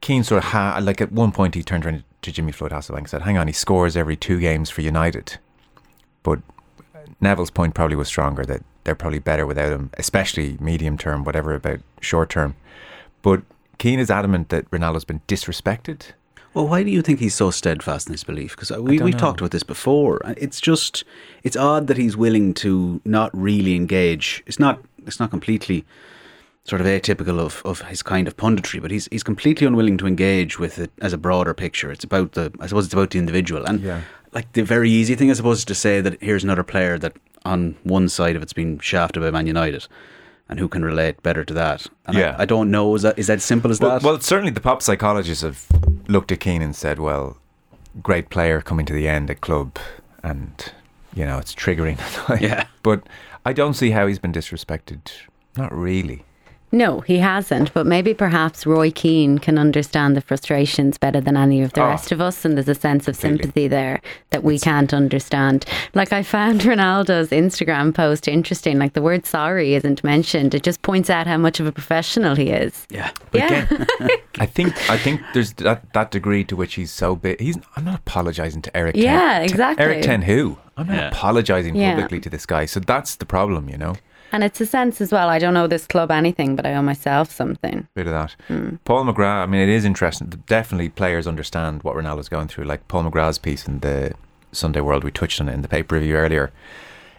Keane 0.00 0.24
sort 0.24 0.44
of 0.44 0.50
ha- 0.50 0.78
like 0.82 1.00
at 1.00 1.12
one 1.12 1.32
point 1.32 1.54
he 1.54 1.62
turned 1.62 1.86
around 1.86 2.04
to 2.22 2.32
Jimmy 2.32 2.52
Floyd 2.52 2.72
Hasselbaink 2.72 2.98
and 2.98 3.08
said, 3.08 3.22
"Hang 3.22 3.38
on, 3.38 3.46
he 3.46 3.52
scores 3.52 3.96
every 3.96 4.16
two 4.16 4.40
games 4.40 4.70
for 4.70 4.82
United." 4.82 5.38
But 6.22 6.40
Neville's 7.20 7.50
point 7.50 7.74
probably 7.74 7.96
was 7.96 8.08
stronger 8.08 8.44
that 8.44 8.62
they're 8.84 8.94
probably 8.94 9.18
better 9.18 9.46
without 9.46 9.72
him, 9.72 9.90
especially 9.98 10.56
medium 10.60 10.96
term, 10.96 11.24
whatever 11.24 11.54
about 11.54 11.80
short 12.00 12.30
term. 12.30 12.54
But 13.22 13.42
Keane 13.78 13.98
is 13.98 14.10
adamant 14.10 14.48
that 14.50 14.70
Ronaldo's 14.70 15.04
been 15.04 15.20
disrespected. 15.28 16.12
Well, 16.54 16.68
why 16.68 16.82
do 16.82 16.90
you 16.90 17.02
think 17.02 17.20
he's 17.20 17.34
so 17.34 17.50
steadfast 17.50 18.06
in 18.06 18.14
his 18.14 18.24
belief? 18.24 18.52
Because 18.52 18.70
uh, 18.70 18.82
we, 18.82 18.98
we've 18.98 19.14
know. 19.14 19.20
talked 19.20 19.40
about 19.40 19.50
this 19.50 19.62
before. 19.62 20.24
Uh, 20.24 20.34
it's 20.38 20.58
just, 20.58 21.04
it's 21.42 21.56
odd 21.56 21.86
that 21.88 21.98
he's 21.98 22.16
willing 22.16 22.54
to 22.54 23.00
not 23.04 23.30
really 23.36 23.76
engage. 23.76 24.42
It's 24.46 24.58
not, 24.58 24.80
it's 25.06 25.20
not 25.20 25.30
completely 25.30 25.84
sort 26.66 26.80
of 26.80 26.86
atypical 26.86 27.38
of, 27.38 27.62
of 27.64 27.80
his 27.82 28.02
kind 28.02 28.26
of 28.26 28.36
punditry, 28.36 28.80
but 28.82 28.90
he's 28.90 29.08
he's 29.12 29.22
completely 29.22 29.66
unwilling 29.66 29.96
to 29.98 30.06
engage 30.06 30.58
with 30.58 30.78
it 30.78 30.90
as 31.00 31.12
a 31.12 31.18
broader 31.18 31.54
picture. 31.54 31.90
It's 31.92 32.04
about 32.04 32.32
the, 32.32 32.52
I 32.60 32.66
suppose 32.66 32.86
it's 32.86 32.94
about 32.94 33.10
the 33.10 33.18
individual. 33.18 33.64
And 33.64 33.80
Yeah. 33.80 34.00
like 34.32 34.52
the 34.52 34.62
very 34.62 34.90
easy 34.90 35.14
thing, 35.14 35.30
I 35.30 35.34
suppose, 35.34 35.58
is 35.58 35.64
to 35.66 35.74
say 35.74 36.00
that 36.00 36.20
here's 36.20 36.44
another 36.44 36.64
player 36.64 36.98
that 36.98 37.12
on 37.44 37.76
one 37.84 38.08
side 38.08 38.34
of 38.36 38.42
it's 38.42 38.52
been 38.52 38.78
shafted 38.80 39.22
by 39.22 39.30
Man 39.30 39.46
United. 39.46 39.86
And 40.48 40.60
who 40.60 40.68
can 40.68 40.84
relate 40.84 41.22
better 41.24 41.44
to 41.44 41.54
that? 41.54 41.86
And 42.06 42.16
I- 42.16 42.20
Yeah. 42.20 42.36
I, 42.38 42.44
don't 42.44 42.70
know. 42.70 42.94
Is 42.94 43.02
that 43.02 43.18
is 43.18 43.26
that 43.28 43.38
as 43.38 43.44
simple 43.44 43.70
as 43.70 43.80
Well, 43.80 43.90
that? 43.98 44.02
well, 44.02 44.20
certainly 44.20 44.52
the 44.52 44.60
pop 44.60 44.80
psychologists 44.82 45.42
have 45.42 45.66
looked 46.08 46.30
at 46.32 46.38
Keane 46.40 46.62
and 46.62 46.74
said, 46.74 46.98
well, 47.00 47.36
great 48.02 48.28
player 48.30 48.60
coming 48.60 48.86
to 48.86 48.92
the 48.92 49.08
end 49.08 49.30
at 49.30 49.40
club 49.40 49.76
and, 50.22 50.72
you 51.14 51.24
know, 51.24 51.38
it's 51.38 51.54
triggering. 51.54 51.98
Yeah. 52.40 52.66
But 52.82 53.08
I 53.44 53.52
don't 53.52 53.74
see 53.74 53.90
how 53.90 54.06
he's 54.06 54.18
been 54.20 54.32
disrespected. 54.32 55.00
Not 55.56 55.72
really. 55.76 56.24
No, 56.76 57.00
he 57.00 57.18
hasn't. 57.18 57.72
But 57.72 57.86
maybe 57.86 58.12
perhaps 58.12 58.66
Roy 58.66 58.90
Keane 58.90 59.38
can 59.38 59.56
understand 59.58 60.16
the 60.16 60.20
frustrations 60.20 60.98
better 60.98 61.20
than 61.20 61.36
any 61.36 61.62
of 61.62 61.72
the 61.72 61.82
Oh, 61.82 61.86
rest 61.86 62.12
of 62.12 62.20
us. 62.20 62.44
And 62.44 62.56
there's 62.56 62.68
a 62.68 62.74
sense 62.74 63.08
of 63.08 63.18
completely. 63.18 63.38
sympathy 63.44 63.68
there 63.68 64.00
that 64.30 64.44
we 64.44 64.58
can't 64.58 64.92
understand. 64.92 65.64
Like 65.94 66.12
I 66.12 66.22
found 66.22 66.60
Ronaldo's 66.70 67.30
Instagram 67.30 67.94
post 67.94 68.28
interesting. 68.28 68.78
Like 68.78 68.92
the 68.92 69.02
word 69.02 69.24
sorry 69.26 69.74
isn't 69.74 70.04
mentioned. 70.04 70.54
It 70.54 70.62
just 70.62 70.82
points 70.82 71.08
out 71.08 71.26
how 71.26 71.38
much 71.38 71.60
of 71.60 71.66
a 71.66 71.72
professional 71.72 72.34
he 72.36 72.50
is. 72.50 72.86
yeah. 72.90 73.10
yeah. 73.32 73.66
I 74.38 74.44
think 74.46 74.74
I 74.90 74.98
think 74.98 75.22
there's 75.32 75.54
that, 75.54 75.92
that 75.94 76.10
degree 76.10 76.44
to 76.44 76.56
which 76.56 76.74
he's 76.74 76.90
so 76.92 77.16
big. 77.16 77.40
He's 77.40 77.56
I'm 77.76 77.84
not 77.86 78.00
apologizing 78.00 78.60
to 78.62 78.76
Eric. 78.76 78.96
Yeah, 78.96 79.38
Ten, 79.38 79.42
exactly. 79.44 79.84
Eric 79.84 80.02
Ten 80.02 80.22
who? 80.22 80.58
I'm 80.76 80.88
not 80.88 80.96
Yeah. 80.96 81.08
apologizing 81.08 81.74
Yeah. 81.74 81.94
publicly 81.94 82.20
to 82.20 82.28
this 82.28 82.44
guy. 82.44 82.66
So 82.66 82.80
that's 82.80 83.16
the 83.16 83.24
problem, 83.24 83.70
you 83.70 83.78
know. 83.78 83.94
And 84.32 84.44
it's 84.44 84.60
a 84.60 84.66
sense 84.66 85.00
as 85.00 85.12
well. 85.12 85.28
I 85.28 85.38
don't 85.38 85.56
owe 85.56 85.66
this 85.66 85.86
club 85.86 86.10
anything, 86.10 86.56
but 86.56 86.66
I 86.66 86.74
owe 86.74 86.82
myself 86.82 87.30
something. 87.30 87.86
Bit 87.94 88.06
of 88.06 88.12
that. 88.12 88.36
Hmm. 88.48 88.76
Paul 88.84 89.04
McGrath. 89.04 89.44
I 89.44 89.46
mean, 89.46 89.60
it 89.60 89.68
is 89.68 89.84
interesting. 89.84 90.28
Definitely, 90.46 90.88
players 90.88 91.26
understand 91.26 91.82
what 91.82 91.96
Ronaldo's 91.96 92.28
going 92.28 92.48
through. 92.48 92.64
Like 92.64 92.86
Paul 92.88 93.04
McGrath's 93.04 93.38
piece 93.38 93.66
in 93.66 93.80
the 93.80 94.14
Sunday 94.52 94.80
World, 94.80 95.04
we 95.04 95.10
touched 95.10 95.40
on 95.40 95.48
it 95.48 95.54
in 95.54 95.62
the 95.62 95.68
paper 95.68 95.94
review 95.94 96.16
earlier. 96.16 96.52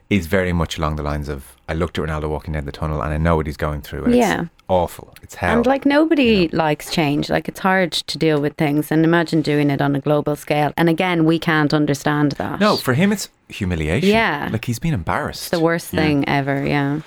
Is 0.10 0.26
very 0.28 0.54
much 0.54 0.78
along 0.78 0.96
the 0.96 1.04
lines 1.04 1.28
of 1.28 1.58
I 1.68 1.74
looked 1.74 2.00
at 2.00 2.06
Ronaldo 2.06 2.30
walking 2.30 2.54
down 2.54 2.64
the 2.64 2.72
tunnel 2.72 3.02
and 3.02 3.14
I 3.14 3.18
know 3.18 3.36
what 3.36 3.46
he's 3.46 3.58
going 3.58 3.82
through. 3.82 4.06
And 4.06 4.16
Yeah. 4.16 4.42
It's 4.44 4.50
awful. 4.70 5.14
It's 5.22 5.36
hell. 5.36 5.58
And 5.58 5.66
like 5.66 5.86
nobody 5.86 6.48
likes 6.50 6.90
change. 6.92 7.30
Like 7.30 7.50
it's 7.50 7.60
hard 7.60 7.92
to 7.92 8.18
deal 8.18 8.40
with 8.40 8.54
things. 8.56 8.90
And 8.90 9.04
imagine 9.04 9.42
doing 9.42 9.70
it 9.70 9.82
on 9.82 9.96
a 9.96 10.00
global 10.00 10.38
scale. 10.38 10.72
And 10.78 10.88
again, 10.88 11.26
we 11.26 11.40
can't 11.40 11.74
understand 11.74 12.34
that. 12.34 12.62
no, 12.62 12.78
for 12.78 12.94
him, 12.94 13.12
it's 13.12 13.28
humiliation. 13.50 14.10
Yeah. 14.10 14.48
Like 14.50 14.64
he's 14.66 14.80
been 14.80 14.94
embarrassed. 14.94 15.52
the 15.52 15.60
worst 15.60 15.88
thing 15.88 16.28
ever. 16.28 16.66
Yeah. 16.66 17.02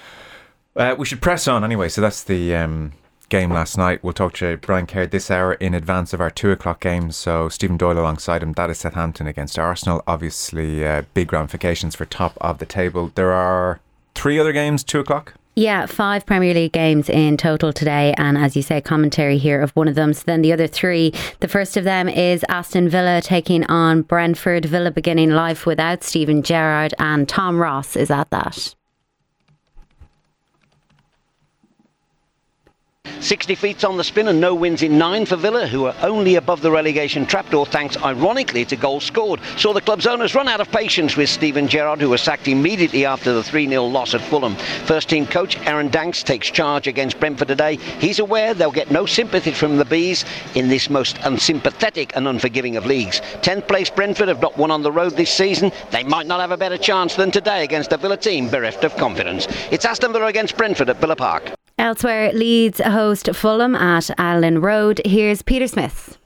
Uh, 0.77 0.95
we 0.99 1.07
should 1.07 1.23
press 1.23 1.49
on 1.49 1.65
anyway. 1.65 1.89
So 1.89 2.01
that's 2.03 2.23
the 2.25 2.55
um, 2.55 2.93
game 3.31 3.51
last 3.51 3.79
night. 3.79 4.05
We'll 4.05 4.13
talk 4.13 4.35
to 4.35 4.59
Brian 4.59 4.87
Kerr 4.87 5.07
this 5.07 5.31
hour 5.31 5.55
in 5.55 5.73
advance 5.73 6.13
of 6.13 6.21
our 6.21 6.31
two 6.31 6.51
o'clock 6.51 6.81
game. 6.81 7.11
So 7.11 7.49
Stephen 7.49 7.79
Doyle 7.79 7.99
alongside 7.99 8.43
him. 8.43 8.53
That 8.53 8.69
is 8.69 8.79
Southampton 8.79 9.27
against 9.27 9.59
Arsenal. 9.59 10.03
Obviously, 10.07 10.85
uh, 10.87 11.03
big 11.15 11.33
ramifications 11.33 11.95
for 11.95 12.05
top 12.05 12.37
of 12.41 12.59
the 12.59 12.67
table. 12.67 13.13
There 13.15 13.33
are 13.33 13.81
three 14.15 14.39
other 14.39 14.53
games, 14.53 14.85
two 14.85 15.01
o'clock. 15.01 15.35
Yeah, 15.57 15.87
five 15.87 16.25
Premier 16.27 16.55
League 16.55 16.73
games 16.73 17.09
in 17.11 17.37
total 17.37 17.73
today, 17.73 18.15
and 18.17 18.39
as 18.39 18.55
you 18.57 18.63
say, 18.63 18.81
commentary 18.81 19.37
here 19.37 19.61
of 19.61 19.73
one 19.73 19.89
of 19.89 19.95
them. 19.97 20.15
So 20.15 20.23
then 20.25 20.43
the 20.43 20.53
other 20.53 20.69
three, 20.69 21.13
the 21.41 21.49
first 21.49 21.77
of 21.77 21.85
them 21.85 22.09
is 22.09 22.45
Aston 22.49 22.89
Villa 22.89 23.21
taking 23.21 23.65
on 23.65 24.03
Brentford. 24.03 24.65
Villa 24.65 24.91
beginning 24.91 25.31
life 25.31 25.67
without 25.67 26.05
Steven 26.05 26.43
Gerrard, 26.43 26.95
and 26.99 27.29
Tom 27.29 27.59
Ross 27.59 27.97
is 27.97 28.11
at 28.11 28.31
that. 28.31 28.75
60 33.21 33.55
feet 33.55 33.85
on 33.85 33.97
the 33.97 34.05
spin 34.05 34.29
and 34.29 34.41
no 34.41 34.55
wins 34.55 34.83
in 34.83 34.97
nine 34.97 35.27
for 35.27 35.37
Villa, 35.37 35.67
who 35.67 35.85
are 35.85 35.95
only 36.03 36.37
above 36.37 36.63
the 36.63 36.71
relegation 36.71 37.27
trapdoor 37.27 37.67
thanks, 37.67 37.97
ironically, 37.99 38.65
to 38.65 38.77
goals 38.77 39.05
scored. 39.05 39.41
Saw 39.57 39.75
the 39.75 39.81
club's 39.81 40.07
owners 40.07 40.35
run 40.35 40.49
out 40.49 40.61
of 40.61 40.73
patience 40.73 41.17
with 41.17 41.29
Steven 41.29 41.69
Gerrard, 41.69 42.01
who 42.01 42.09
was 42.09 42.23
sacked 42.23 42.49
immediately 42.49 43.05
after 43.05 43.33
the 43.33 43.43
3 43.43 43.69
0 43.69 43.85
loss 43.85 44.15
at 44.15 44.23
Fulham. 44.23 44.57
First 44.87 45.11
team 45.11 45.27
coach 45.27 45.59
Aaron 45.67 45.91
Danks 45.91 46.23
takes 46.23 46.51
charge 46.51 46.87
against 46.87 47.21
Brentford 47.21 47.49
today. 47.49 47.77
He's 47.77 48.19
aware 48.19 48.55
they'll 48.55 48.73
get 48.73 48.91
no 48.91 49.05
sympathy 49.05 49.53
from 49.53 49.77
the 49.77 49.85
Bees 49.85 50.25
in 50.55 50.69
this 50.69 50.89
most 50.89 51.19
unsympathetic 51.23 52.17
and 52.17 52.27
unforgiving 52.27 52.77
of 52.77 52.87
leagues. 52.87 53.21
10th 53.43 53.69
place 53.69 53.91
Brentford 53.91 54.29
have 54.29 54.41
not 54.41 54.57
won 54.57 54.71
on 54.71 54.83
the 54.83 54.93
road 54.93 55.13
this 55.13 55.31
season. 55.31 55.71
They 55.91 56.05
might 56.05 56.27
not 56.27 56.41
have 56.41 56.53
a 56.53 56.57
better 56.57 56.79
chance 56.79 57.17
than 57.17 57.31
today 57.31 57.65
against 57.65 57.93
a 57.93 57.97
Villa 57.99 58.17
team 58.17 58.49
bereft 58.49 58.83
of 58.83 58.97
confidence. 58.97 59.47
It's 59.71 59.85
Aston 59.85 60.13
Villa 60.13 60.27
against 60.27 60.57
Brentford 60.57 60.89
at 60.89 60.97
Villa 60.97 61.17
Park. 61.17 61.53
Elsewhere, 61.81 62.31
Leeds 62.35 62.79
host 62.79 63.35
Fulham 63.35 63.75
at 63.75 64.03
Elland 64.19 64.63
Road. 64.63 65.01
Here's 65.07 65.41
Peter 65.41 65.67
Smith. 65.67 66.19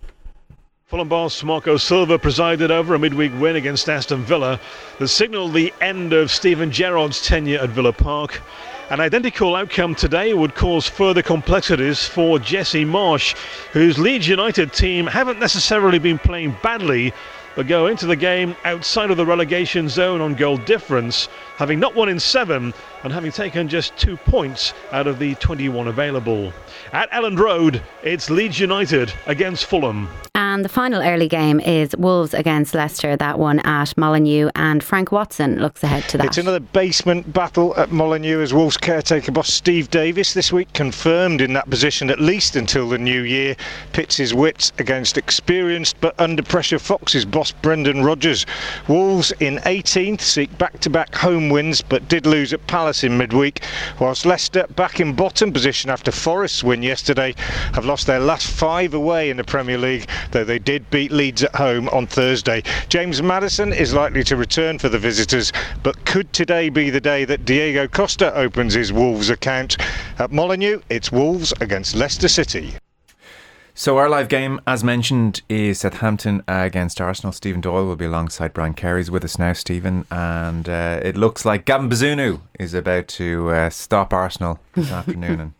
Fulham 0.86 1.08
boss 1.08 1.44
Marco 1.44 1.76
Silva 1.76 2.18
presided 2.18 2.72
over 2.72 2.96
a 2.96 2.98
midweek 2.98 3.30
win 3.38 3.54
against 3.54 3.88
Aston 3.88 4.24
Villa 4.24 4.58
that 4.98 5.06
signalled 5.06 5.54
the 5.54 5.72
end 5.80 6.12
of 6.12 6.32
Steven 6.32 6.72
Gerrard's 6.72 7.24
tenure 7.24 7.60
at 7.60 7.70
Villa 7.70 7.92
Park. 7.92 8.42
An 8.90 8.98
identical 8.98 9.54
outcome 9.54 9.94
today 9.94 10.34
would 10.34 10.56
cause 10.56 10.88
further 10.88 11.22
complexities 11.22 12.04
for 12.04 12.40
Jesse 12.40 12.84
Marsch, 12.84 13.36
whose 13.70 13.96
Leeds 13.96 14.26
United 14.26 14.72
team 14.72 15.06
haven't 15.06 15.38
necessarily 15.38 16.00
been 16.00 16.18
playing 16.18 16.56
badly, 16.64 17.14
but 17.54 17.68
go 17.68 17.86
into 17.86 18.06
the 18.06 18.16
game 18.16 18.56
outside 18.64 19.12
of 19.12 19.16
the 19.16 19.24
relegation 19.24 19.88
zone 19.88 20.20
on 20.20 20.34
goal 20.34 20.56
difference, 20.56 21.28
having 21.56 21.78
not 21.80 21.94
won 21.94 22.08
in 22.08 22.18
seven 22.18 22.74
and 23.02 23.12
having 23.12 23.30
taken 23.30 23.68
just 23.68 23.96
two 23.96 24.16
points 24.16 24.72
out 24.92 25.06
of 25.06 25.18
the 25.18 25.34
21 25.36 25.88
available. 25.88 26.52
At 26.92 27.10
Elland 27.10 27.38
Road, 27.38 27.82
it's 28.02 28.30
Leeds 28.30 28.58
United 28.58 29.12
against 29.26 29.66
Fulham. 29.66 30.08
And 30.36 30.64
the 30.64 30.68
final 30.68 31.00
early 31.00 31.28
game 31.28 31.60
is 31.60 31.94
Wolves 31.96 32.34
against 32.34 32.74
Leicester, 32.74 33.16
that 33.16 33.38
one 33.38 33.60
at 33.60 33.96
Molineux, 33.96 34.50
and 34.56 34.82
Frank 34.82 35.12
Watson 35.12 35.60
looks 35.60 35.84
ahead 35.84 36.04
to 36.08 36.18
that. 36.18 36.26
It's 36.26 36.38
another 36.38 36.60
basement 36.60 37.32
battle 37.32 37.76
at 37.76 37.92
Molineux 37.92 38.40
as 38.40 38.52
Wolves 38.52 38.76
caretaker 38.76 39.30
boss 39.30 39.52
Steve 39.52 39.90
Davis 39.90 40.34
this 40.34 40.52
week 40.52 40.72
confirmed 40.72 41.40
in 41.40 41.52
that 41.52 41.70
position 41.70 42.10
at 42.10 42.20
least 42.20 42.56
until 42.56 42.88
the 42.88 42.98
new 42.98 43.22
year. 43.22 43.54
Pits 43.92 44.16
his 44.16 44.34
wits 44.34 44.72
against 44.78 45.16
experienced 45.16 46.00
but 46.00 46.18
under 46.20 46.42
pressure 46.42 46.78
Foxes 46.78 47.24
boss 47.24 47.52
Brendan 47.52 48.02
Rodgers. 48.02 48.44
Wolves 48.88 49.32
in 49.40 49.58
18th 49.58 50.20
seek 50.20 50.56
back 50.58 50.80
to 50.80 50.90
back 50.90 51.14
home 51.44 51.50
wins 51.50 51.82
but 51.82 52.08
did 52.08 52.24
lose 52.24 52.54
at 52.54 52.66
Palace 52.66 53.04
in 53.04 53.18
midweek, 53.18 53.62
whilst 54.00 54.24
Leicester 54.24 54.66
back 54.76 54.98
in 54.98 55.12
bottom 55.12 55.52
position 55.52 55.90
after 55.90 56.10
Forest's 56.10 56.64
win 56.64 56.82
yesterday 56.82 57.34
have 57.74 57.84
lost 57.84 58.06
their 58.06 58.18
last 58.18 58.46
five 58.46 58.94
away 58.94 59.28
in 59.28 59.36
the 59.36 59.44
Premier 59.44 59.76
League, 59.76 60.08
though 60.30 60.42
they 60.42 60.58
did 60.58 60.88
beat 60.88 61.12
Leeds 61.12 61.42
at 61.42 61.54
home 61.54 61.86
on 61.90 62.06
Thursday. 62.06 62.62
James 62.88 63.20
Maddison 63.20 63.74
is 63.74 63.92
likely 63.92 64.24
to 64.24 64.36
return 64.36 64.78
for 64.78 64.88
the 64.88 64.98
visitors, 64.98 65.52
but 65.82 66.06
could 66.06 66.32
today 66.32 66.70
be 66.70 66.88
the 66.88 66.98
day 66.98 67.26
that 67.26 67.44
Diego 67.44 67.86
Costa 67.86 68.34
opens 68.34 68.72
his 68.72 68.90
Wolves 68.90 69.28
account? 69.28 69.76
At 70.18 70.32
Molineux, 70.32 70.80
it's 70.88 71.12
Wolves 71.12 71.52
against 71.60 71.94
Leicester 71.94 72.28
City. 72.28 72.72
So 73.76 73.98
our 73.98 74.08
live 74.08 74.28
game, 74.28 74.60
as 74.68 74.84
mentioned, 74.84 75.42
is 75.48 75.80
Southampton 75.80 76.44
against 76.46 77.00
Arsenal. 77.00 77.32
Stephen 77.32 77.60
Doyle 77.60 77.86
will 77.86 77.96
be 77.96 78.04
alongside 78.04 78.52
Brian 78.52 78.72
Carey's 78.72 79.10
with 79.10 79.24
us 79.24 79.36
now, 79.36 79.52
Stephen, 79.52 80.06
and 80.12 80.68
uh, 80.68 81.00
it 81.02 81.16
looks 81.16 81.44
like 81.44 81.64
Gavin 81.64 81.90
Bazunu 81.90 82.40
is 82.56 82.72
about 82.72 83.08
to 83.08 83.50
uh, 83.50 83.70
stop 83.70 84.12
Arsenal 84.12 84.60
this 84.74 84.92
afternoon 84.92 85.40
and 85.40 85.52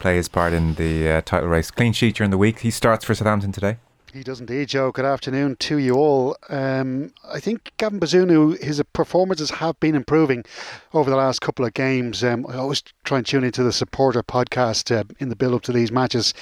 play 0.00 0.16
his 0.16 0.28
part 0.28 0.52
in 0.52 0.74
the 0.74 1.08
uh, 1.08 1.20
title 1.20 1.48
race. 1.48 1.70
Clean 1.70 1.92
sheet 1.92 2.16
during 2.16 2.32
the 2.32 2.38
week. 2.38 2.58
He 2.58 2.72
starts 2.72 3.04
for 3.04 3.14
Southampton 3.14 3.52
today. 3.52 3.76
He 4.12 4.24
does 4.24 4.40
indeed, 4.40 4.68
Joe. 4.68 4.90
Good 4.90 5.04
afternoon 5.04 5.54
to 5.60 5.78
you 5.78 5.94
all. 5.94 6.36
Um, 6.48 7.12
I 7.24 7.38
think 7.38 7.70
Gavin 7.76 8.00
Bazunu, 8.00 8.60
his 8.60 8.82
performances 8.92 9.50
have 9.50 9.78
been 9.78 9.94
improving 9.94 10.44
over 10.92 11.08
the 11.08 11.16
last 11.16 11.40
couple 11.40 11.64
of 11.64 11.74
games. 11.74 12.24
Um, 12.24 12.44
I 12.48 12.56
always 12.56 12.82
try 13.04 13.18
and 13.18 13.26
tune 13.26 13.44
into 13.44 13.62
the 13.62 13.72
supporter 13.72 14.24
podcast 14.24 14.94
uh, 14.94 15.04
in 15.20 15.28
the 15.28 15.36
build 15.36 15.54
up 15.54 15.62
to 15.62 15.72
these 15.72 15.92
matches. 15.92 16.34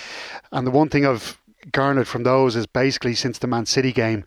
And 0.50 0.66
the 0.66 0.70
one 0.70 0.88
thing 0.88 1.04
I've 1.04 1.38
garnered 1.70 2.08
from 2.08 2.22
those 2.22 2.56
is 2.56 2.66
basically 2.66 3.14
since 3.14 3.38
the 3.38 3.46
Man 3.46 3.66
City 3.66 3.92
game, 3.92 4.24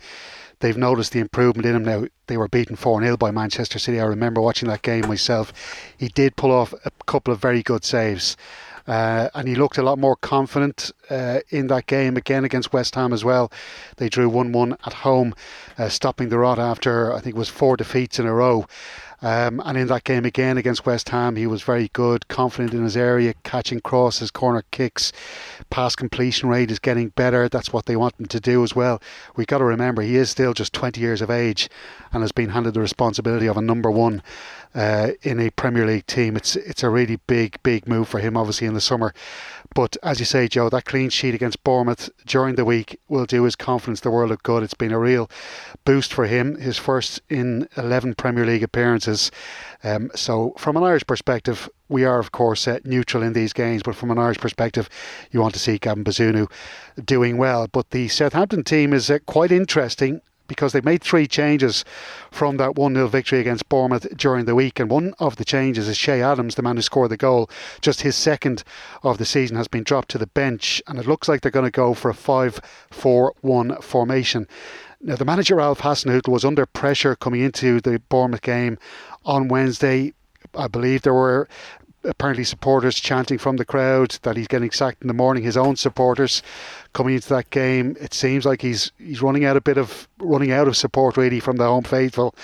they've 0.60 0.78
noticed 0.78 1.12
the 1.12 1.20
improvement 1.20 1.66
in 1.66 1.76
him 1.76 1.84
now. 1.84 2.06
They 2.28 2.38
were 2.38 2.48
beaten 2.48 2.76
4 2.76 3.02
0 3.02 3.18
by 3.18 3.32
Manchester 3.32 3.80
City. 3.80 4.00
I 4.00 4.06
remember 4.06 4.40
watching 4.40 4.70
that 4.70 4.84
game 4.84 5.08
myself. 5.08 5.52
He 5.98 6.10
did 6.10 6.36
pull 6.36 6.52
off 6.52 6.74
a 6.86 6.92
couple 7.08 7.34
of 7.34 7.42
very 7.42 7.64
good 7.64 7.84
saves. 7.84 8.38
Uh, 8.88 9.30
and 9.34 9.48
he 9.48 9.56
looked 9.56 9.78
a 9.78 9.84
lot 9.84 10.00
more 10.00 10.16
confident 10.16 10.92
uh, 11.10 11.40
in 11.50 11.68
that 11.68 11.86
game 11.86 12.18
again 12.18 12.44
against 12.46 12.74
West 12.74 12.96
Ham 12.96 13.14
as 13.14 13.24
well. 13.24 13.52
They 13.98 14.10
drew 14.10 14.30
1 14.30 14.52
1 14.52 14.74
at 14.86 14.94
home, 14.94 15.36
uh, 15.78 15.90
stopping 15.90 16.30
the 16.30 16.40
rot 16.40 16.60
after 16.60 17.14
I 17.14 17.20
think 17.20 17.36
it 17.36 17.40
was 17.40 17.50
four 17.50 17.78
defeats 17.78 18.20
in 18.20 18.26
a 18.26 18.34
row. 18.34 18.66
Um, 19.24 19.62
and 19.64 19.78
in 19.78 19.88
that 19.88 20.04
game 20.04 20.26
again 20.26 20.58
against 20.58 20.86
West 20.86 21.10
Ham, 21.10 21.36
he 21.36 21.46
was 21.46 21.62
very 21.62 21.90
good, 21.90 22.28
confident 22.28 22.74
in 22.74 22.84
his 22.84 22.98
area, 22.98 23.36
catching 23.44 23.80
crosses, 23.80 24.32
corner 24.32 24.64
kicks, 24.72 25.12
pass 25.70 25.96
completion 25.96 26.50
rate 26.50 26.72
is 26.72 26.80
getting 26.80 27.10
better. 27.10 27.48
That's 27.48 27.72
what 27.72 27.86
they 27.86 27.96
want 27.96 28.20
him 28.20 28.26
to 28.26 28.40
do 28.40 28.64
as 28.64 28.76
well. 28.76 29.00
We've 29.36 29.46
got 29.46 29.60
to 29.60 29.64
remember 29.64 30.02
he 30.02 30.16
is 30.16 30.32
still 30.32 30.56
just 30.56 30.74
20 30.74 31.00
years 31.00 31.22
of 31.22 31.30
age 31.30 31.70
and 32.12 32.24
has 32.24 32.32
been 32.32 32.50
handed 32.50 32.74
the 32.74 32.80
responsibility 32.80 33.46
of 33.46 33.58
a 33.58 33.62
number 33.62 33.92
one 33.92 34.24
uh, 34.74 35.12
in 35.24 35.40
a 35.40 35.50
Premier 35.52 35.86
League 35.86 36.08
team. 36.08 36.36
It's 36.36 36.56
it's 36.56 36.84
a 36.84 36.90
really 36.90 37.18
big, 37.28 37.62
big 37.64 37.88
move 37.88 38.08
for 38.08 38.20
him, 38.20 38.38
obviously, 38.38 38.68
in 38.68 38.74
the 38.74 38.82
summer. 38.82 39.14
But 39.74 39.96
as 40.04 40.20
you 40.20 40.26
say, 40.26 40.48
Joe, 40.48 40.70
that 40.70 40.86
clean 40.86 41.10
sheet 41.10 41.34
against 41.34 41.64
Bournemouth 41.64 42.10
during 42.26 42.56
the 42.56 42.66
week 42.66 43.00
will 43.08 43.26
do 43.26 43.44
his 43.44 43.56
confidence 43.56 44.02
the 44.02 44.12
world 44.12 44.32
of 44.32 44.44
good. 44.44 44.64
It's 44.64 44.74
been 44.74 44.92
a 44.92 45.00
real 45.00 45.30
boost 45.86 46.14
for 46.14 46.26
him, 46.26 46.60
his 46.60 46.78
first 46.78 47.22
in 47.30 47.70
11 47.78 48.16
Premier 48.16 48.46
League 48.46 48.64
appearances. 48.64 49.32
Um, 49.84 50.12
so, 50.14 50.54
from 50.58 50.76
an 50.76 50.84
Irish 50.84 51.08
perspective, 51.08 51.70
we 51.88 52.04
are, 52.04 52.20
of 52.20 52.32
course, 52.32 52.68
uh, 52.68 52.80
neutral 52.84 53.24
in 53.24 53.34
these 53.34 53.54
games, 53.54 53.82
but 53.84 53.96
from 53.96 54.12
an 54.12 54.18
Irish 54.18 54.40
perspective, 54.40 54.90
you 55.32 55.42
want 55.42 55.54
to 55.54 55.60
see 55.60 55.78
Gavin 55.78 56.04
Bazunu 56.04 56.52
doing 57.04 57.38
well. 57.38 57.68
But 57.68 57.92
the 57.92 58.08
Southampton 58.10 58.64
team 58.64 58.94
is 58.94 59.10
uh, 59.10 59.20
quite 59.26 59.52
interesting 59.52 60.22
because 60.52 60.74
they 60.74 60.82
made 60.82 61.02
three 61.02 61.28
changes 61.28 61.86
from 62.30 62.58
that 62.58 62.76
1 62.76 62.94
0 62.94 63.08
victory 63.08 63.40
against 63.40 63.70
Bournemouth 63.70 64.06
during 64.18 64.44
the 64.44 64.54
week. 64.54 64.82
And 64.82 64.92
one 64.92 65.14
of 65.18 65.38
the 65.38 65.46
changes 65.46 65.88
is 65.88 65.98
Che 65.98 66.22
Adams, 66.22 66.56
the 66.56 66.62
man 66.62 66.76
who 66.76 66.82
scored 66.82 67.10
the 67.10 67.16
goal. 67.16 67.50
Just 67.80 68.02
his 68.02 68.18
second 68.18 68.66
of 69.02 69.18
the 69.18 69.24
season 69.24 69.56
has 69.56 69.70
been 69.70 69.84
dropped 69.84 70.10
to 70.10 70.18
the 70.18 70.28
bench, 70.28 70.84
and 70.88 71.00
it 71.00 71.08
looks 71.08 71.30
like 71.30 71.40
they're 71.40 71.52
going 71.52 71.64
to 71.64 71.72
go 71.72 71.94
for 71.94 72.12
a 72.12 72.14
5 72.14 72.60
4 72.92 73.34
1 73.40 73.82
formation. 73.82 74.46
Now, 75.00 75.16
the 75.16 75.24
manager, 75.24 75.56
Ralph 75.56 75.80
Hasenhüttl, 75.80 76.28
was 76.28 76.44
under 76.44 76.66
pressure 76.66 77.16
coming 77.16 77.40
into 77.40 77.80
the 77.80 78.00
Bournemouth 78.10 78.42
game 78.42 78.78
on 79.24 79.48
Wednesday. 79.48 80.14
I 80.54 80.68
believe 80.68 81.04
there 81.04 81.14
were 81.14 81.48
apparently 82.04 82.44
supporters 82.44 83.00
chanting 83.00 83.38
from 83.38 83.58
the 83.58 83.66
crowd 83.66 84.18
that 84.24 84.36
he's 84.36 84.48
getting 84.48 84.72
sacked 84.72 85.02
in 85.02 85.08
the 85.08 85.14
morning, 85.14 85.44
his 85.44 85.58
own 85.58 85.76
supporters 85.76 86.42
coming 86.94 87.16
into 87.16 87.30
that 87.30 87.50
game. 87.50 87.96
It 88.00 88.14
seems 88.14 88.46
like 88.46 88.62
he's 88.62 88.92
he's 88.98 89.22
running 89.22 89.46
out 89.46 89.58
a 89.58 89.62
bit 89.62 89.78
of 89.78 90.08
running 90.20 90.52
out 90.52 90.68
of 90.68 90.78
support 90.78 91.18
really 91.18 91.40
from 91.40 91.58
the 91.58 91.66
home 91.66 91.84
faithful. 91.84 92.36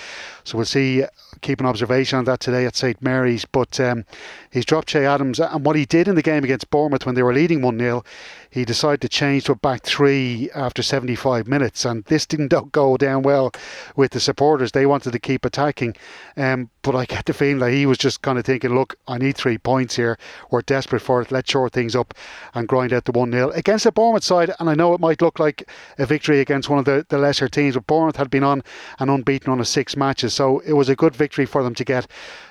So 0.44 0.58
we'll 0.58 0.66
see. 0.66 1.04
Keep 1.42 1.60
an 1.60 1.66
observation 1.66 2.18
on 2.18 2.26
that 2.26 2.40
today 2.40 2.66
at 2.66 2.76
St 2.76 3.02
Mary's. 3.02 3.46
But 3.46 3.80
um, 3.80 4.06
he's 4.52 4.66
dropped 4.66 4.88
Che 4.88 5.06
Adams, 5.06 5.40
and 5.40 5.66
what 5.66 5.76
he 5.76 5.86
did 5.86 6.08
in 6.08 6.16
the 6.16 6.24
game 6.24 6.44
against 6.44 6.70
Bournemouth 6.70 7.06
when 7.06 7.16
they 7.16 7.24
were 7.24 7.34
leading 7.34 7.62
one 7.62 7.78
0 7.78 8.04
he 8.50 8.66
decided 8.66 9.02
to 9.02 9.10
change 9.10 9.44
to 9.46 9.52
a 9.52 9.56
back 9.56 9.84
three 9.84 10.50
after 10.56 10.82
75 10.82 11.48
minutes, 11.48 11.86
and 11.86 12.04
this 12.06 12.26
didn't 12.26 12.54
go 12.72 12.98
down 12.98 13.22
well 13.22 13.52
with 13.96 14.12
the 14.12 14.20
supporters. 14.20 14.72
They 14.72 14.86
wanted 14.86 15.12
to 15.12 15.20
keep 15.20 15.46
attacking, 15.46 15.96
um, 16.36 16.70
but 16.82 16.96
I 16.96 17.06
get 17.06 17.26
the 17.26 17.34
feeling 17.34 17.60
that 17.60 17.72
he 17.72 17.86
was 17.86 17.98
just 17.98 18.22
kind 18.22 18.40
of 18.40 18.46
thinking, 18.46 18.74
"Look, 18.74 18.96
I 19.08 19.18
need 19.18 19.36
three 19.36 19.58
points 19.58 19.96
here. 19.96 20.18
We're 20.50 20.62
desperate 20.62 21.02
for 21.02 21.22
it. 21.22 21.32
Let's 21.32 21.52
shore 21.52 21.70
things 21.70 21.96
up 21.96 22.14
and 22.54 22.68
grind 22.68 22.94
out 22.94 23.06
the 23.06 23.12
one 23.12 23.32
0 23.32 23.50
against 23.52 23.84
the 23.84 23.92
Bournemouth 23.92 24.24
side." 24.24 24.37
And 24.38 24.70
I 24.70 24.76
know 24.76 24.94
it 24.94 25.00
might 25.00 25.22
look 25.22 25.40
like 25.40 25.70
a 25.98 26.06
victory 26.06 26.40
against 26.40 26.70
one 26.70 26.80
of 26.80 26.86
the, 26.86 27.06
the 27.10 27.18
lesser 27.18 27.48
teams, 27.48 27.76
but 27.76 27.88
Bournemouth 27.88 28.16
had 28.16 28.30
been 28.30 28.44
on 28.44 28.64
and 29.00 29.10
unbeaten 29.10 29.52
on 29.52 29.60
a 29.60 29.66
six 29.66 29.96
matches, 29.96 30.34
so 30.34 30.60
it 30.60 30.74
was 30.74 30.90
a 30.90 30.96
good 30.96 31.16
victory 31.16 31.46
for 31.46 31.64
them 31.64 31.76
to 31.76 31.84
get 31.84 32.08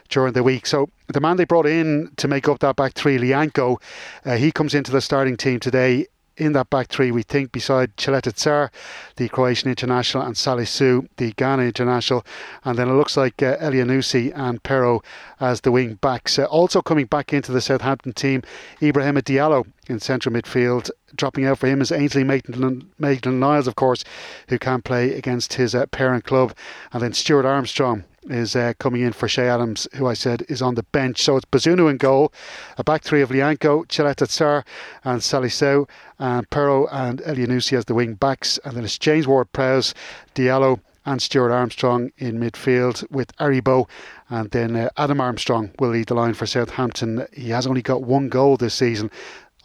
during 0.08 0.32
the 0.32 0.42
week. 0.42 0.66
So 0.66 0.88
the 1.08 1.20
man 1.20 1.36
they 1.36 1.44
brought 1.44 1.66
in 1.66 2.12
to 2.16 2.28
make 2.28 2.48
up 2.48 2.60
that 2.60 2.76
back 2.76 2.94
three, 2.94 3.18
Lyanco, 3.18 3.80
uh, 4.24 4.36
he 4.36 4.52
comes 4.52 4.74
into 4.74 4.90
the 4.90 5.00
starting 5.00 5.36
team 5.36 5.60
today. 5.60 6.06
In 6.36 6.52
that 6.52 6.68
back 6.68 6.88
three, 6.88 7.10
we 7.10 7.22
think 7.22 7.50
beside 7.50 7.96
Caleta-Car, 7.96 8.70
the 9.16 9.28
Croatian 9.30 9.70
international, 9.70 10.22
and 10.22 10.34
Salisu, 10.34 11.08
the 11.16 11.32
Ghana 11.32 11.62
international, 11.62 12.26
and 12.62 12.78
then 12.78 12.90
it 12.90 12.92
looks 12.92 13.16
like 13.16 13.42
uh, 13.42 13.56
Elyounoussi 13.56 14.32
and 14.36 14.62
Perraud 14.62 15.02
as 15.40 15.62
the 15.62 15.72
wing 15.72 15.94
backs. 15.94 16.38
Uh, 16.38 16.44
also 16.44 16.82
coming 16.82 17.06
back 17.06 17.32
into 17.32 17.52
the 17.52 17.62
Southampton 17.62 18.12
team, 18.12 18.42
Ibrahim 18.82 19.16
Diallo 19.16 19.66
in 19.88 19.98
central 19.98 20.34
midfield. 20.34 20.90
Dropping 21.14 21.46
out 21.46 21.58
for 21.58 21.68
him 21.68 21.80
is 21.80 21.90
Ainsley 21.90 22.22
Maitland 22.24 23.40
Niles, 23.40 23.66
of 23.66 23.76
course, 23.76 24.04
who 24.48 24.58
can 24.58 24.82
play 24.82 25.14
against 25.14 25.54
his 25.54 25.74
uh, 25.74 25.86
parent 25.86 26.24
club, 26.24 26.54
and 26.92 27.02
then 27.02 27.14
Stuart 27.14 27.46
Armstrong 27.46 28.04
is 28.30 28.56
uh, 28.56 28.72
coming 28.78 29.02
in 29.02 29.12
for 29.12 29.28
Che 29.28 29.46
Adams, 29.48 29.88
who 29.94 30.06
I 30.06 30.14
said 30.14 30.44
is 30.48 30.62
on 30.62 30.74
the 30.74 30.82
bench. 30.82 31.22
So 31.22 31.36
it's 31.36 31.46
Bazunu 31.46 31.90
in 31.90 31.96
goal, 31.96 32.32
a 32.78 32.84
back 32.84 33.02
three 33.02 33.22
of 33.22 33.30
Lyanco, 33.30 33.86
Caleta-Car, 33.86 34.64
and 35.04 35.20
Salisu, 35.20 35.88
and 36.18 36.48
Perraud 36.50 36.88
and 36.90 37.20
Elyounoussi 37.22 37.76
as 37.76 37.84
the 37.84 37.94
wing 37.94 38.14
backs. 38.14 38.58
And 38.64 38.76
then 38.76 38.84
it's 38.84 38.98
James 38.98 39.26
Ward 39.26 39.52
Prowse, 39.52 39.94
Diallo, 40.34 40.80
and 41.04 41.22
Stuart 41.22 41.52
Armstrong 41.52 42.10
in 42.18 42.40
midfield 42.40 43.08
with 43.10 43.34
Aribo. 43.36 43.88
And 44.28 44.50
then 44.50 44.74
uh, 44.74 44.88
Adam 44.96 45.20
Armstrong 45.20 45.70
will 45.78 45.90
lead 45.90 46.08
the 46.08 46.14
line 46.14 46.34
for 46.34 46.46
Southampton. 46.46 47.26
He 47.32 47.50
has 47.50 47.66
only 47.66 47.82
got 47.82 48.02
one 48.02 48.28
goal 48.28 48.56
this 48.56 48.74
season, 48.74 49.10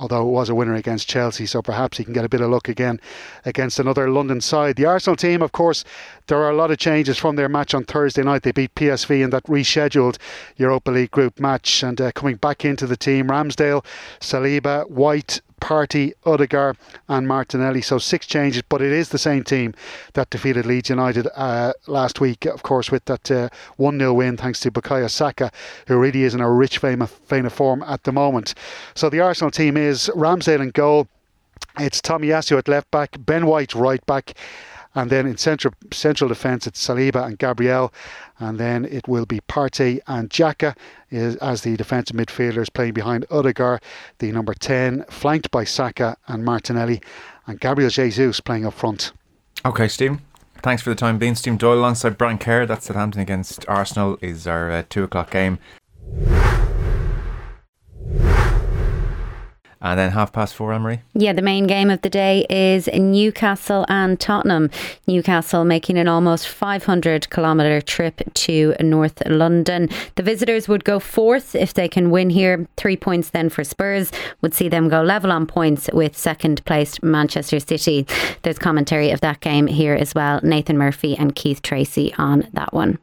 although 0.01 0.27
it 0.27 0.31
was 0.31 0.49
a 0.49 0.55
winner 0.55 0.73
against 0.73 1.07
Chelsea, 1.07 1.45
so 1.45 1.61
perhaps 1.61 1.99
he 1.99 2.03
can 2.03 2.11
get 2.11 2.25
a 2.25 2.29
bit 2.29 2.41
of 2.41 2.49
luck 2.49 2.67
again 2.67 2.99
against 3.45 3.79
another 3.79 4.09
London 4.09 4.41
side. 4.41 4.75
The 4.75 4.85
Arsenal 4.85 5.15
team, 5.15 5.43
of 5.43 5.51
course, 5.51 5.85
there 6.25 6.39
are 6.39 6.49
a 6.49 6.55
lot 6.55 6.71
of 6.71 6.79
changes 6.79 7.19
from 7.19 7.35
their 7.35 7.47
match 7.47 7.75
on 7.75 7.83
Thursday 7.83 8.23
night. 8.23 8.41
They 8.41 8.51
beat 8.51 8.73
PSV 8.73 9.23
in 9.23 9.29
that 9.29 9.43
rescheduled 9.43 10.17
Europa 10.57 10.89
League 10.89 11.11
group 11.11 11.39
match, 11.39 11.83
and 11.83 12.01
uh, 12.01 12.11
coming 12.13 12.37
back 12.37 12.65
into 12.65 12.87
the 12.87 12.97
team, 12.97 13.27
Ramsdale, 13.27 13.85
Saliba, 14.19 14.89
White, 14.89 15.39
Partey, 15.61 16.11
Odegaard, 16.25 16.75
and 17.07 17.27
Martinelli. 17.27 17.81
So 17.81 17.97
six 17.97 18.25
changes, 18.25 18.63
but 18.67 18.81
it 18.81 18.91
is 18.91 19.09
the 19.09 19.17
same 19.17 19.43
team 19.43 19.73
that 20.13 20.29
defeated 20.29 20.65
Leeds 20.65 20.89
United 20.89 21.27
uh, 21.35 21.71
last 21.87 22.19
week, 22.19 22.45
of 22.45 22.63
course, 22.63 22.91
with 22.91 23.05
that 23.05 23.31
uh, 23.31 23.49
1 23.77 23.95
uh, 23.95 23.99
0 23.99 24.13
win 24.13 24.35
thanks 24.35 24.59
to 24.61 24.71
Bukayo 24.71 25.09
Saka, 25.09 25.51
who 25.87 25.97
really 25.97 26.23
is 26.23 26.33
in 26.33 26.41
a 26.41 26.51
rich 26.51 26.79
vein 26.79 27.01
of, 27.01 27.11
vein 27.27 27.45
of 27.45 27.53
form 27.53 27.83
at 27.83 28.03
the 28.03 28.11
moment. 28.11 28.53
So 28.95 29.09
the 29.09 29.21
Arsenal 29.21 29.51
team 29.51 29.77
is 29.77 30.11
Ramsdale 30.15 30.61
in 30.61 30.71
goal. 30.71 31.07
It's 31.79 32.01
Tommy 32.01 32.27
Tomiyasu 32.27 32.57
at 32.57 32.67
left 32.67 32.91
back, 32.91 33.15
Ben 33.17 33.45
White 33.45 33.73
right 33.73 34.05
back, 34.05 34.33
and 34.95 35.09
then 35.09 35.25
in 35.25 35.37
central 35.37 35.73
central 35.91 36.27
defence, 36.27 36.67
it's 36.67 36.85
Saliba 36.85 37.25
and 37.25 37.37
Gabriel. 37.37 37.93
And 38.39 38.59
then 38.59 38.85
it 38.85 39.07
will 39.07 39.25
be 39.25 39.39
Partey 39.41 39.99
and 40.07 40.29
Xhaka 40.29 40.75
as 41.11 41.61
the 41.61 41.77
defensive 41.77 42.15
midfielders 42.15 42.73
playing 42.73 42.93
behind 42.93 43.25
Odegaard, 43.29 43.81
the 44.19 44.31
number 44.31 44.53
10, 44.53 45.05
flanked 45.09 45.51
by 45.51 45.63
Saka 45.63 46.17
and 46.27 46.43
Martinelli, 46.43 47.01
and 47.45 47.59
Gabriel 47.59 47.89
Jesus 47.89 48.39
playing 48.39 48.65
up 48.65 48.73
front. 48.73 49.11
Okay, 49.63 49.87
Stephen. 49.87 50.21
Thanks 50.63 50.81
for 50.83 50.89
the 50.89 50.95
time 50.95 51.17
being. 51.17 51.35
Stephen 51.35 51.57
Doyle 51.57 51.79
alongside 51.79 52.17
Brian 52.17 52.37
Kerr. 52.37 52.65
That's 52.65 52.85
Southampton 52.85 53.21
against 53.21 53.67
Arsenal 53.67 54.17
is 54.21 54.47
our 54.47 54.71
uh, 54.71 54.83
2 54.89 55.03
o'clock 55.03 55.31
game. 55.31 55.59
And 59.81 59.99
then 59.99 60.11
half 60.11 60.31
past 60.31 60.53
four, 60.53 60.73
Emery. 60.73 61.01
Yeah, 61.13 61.33
the 61.33 61.41
main 61.41 61.65
game 61.65 61.89
of 61.89 62.01
the 62.01 62.09
day 62.09 62.45
is 62.49 62.87
Newcastle 62.93 63.85
and 63.89 64.19
Tottenham. 64.19 64.69
Newcastle 65.07 65.65
making 65.65 65.97
an 65.97 66.07
almost 66.07 66.47
500 66.47 67.29
kilometre 67.31 67.81
trip 67.81 68.21
to 68.33 68.75
North 68.79 69.23
London. 69.25 69.89
The 70.15 70.23
visitors 70.23 70.67
would 70.67 70.83
go 70.83 70.99
fourth 70.99 71.55
if 71.55 71.73
they 71.73 71.87
can 71.87 72.11
win 72.11 72.29
here. 72.29 72.67
Three 72.77 72.97
points 72.97 73.31
then 73.31 73.49
for 73.49 73.63
Spurs 73.63 74.11
would 74.41 74.53
see 74.53 74.69
them 74.69 74.87
go 74.87 75.01
level 75.01 75.31
on 75.31 75.47
points 75.47 75.89
with 75.91 76.15
second 76.15 76.63
placed 76.65 77.01
Manchester 77.01 77.59
City. 77.59 78.05
There's 78.43 78.59
commentary 78.59 79.09
of 79.09 79.21
that 79.21 79.39
game 79.39 79.65
here 79.65 79.95
as 79.95 80.13
well. 80.13 80.39
Nathan 80.43 80.77
Murphy 80.77 81.17
and 81.17 81.35
Keith 81.35 81.61
Tracy 81.63 82.13
on 82.19 82.47
that 82.53 82.71
one. 82.71 82.99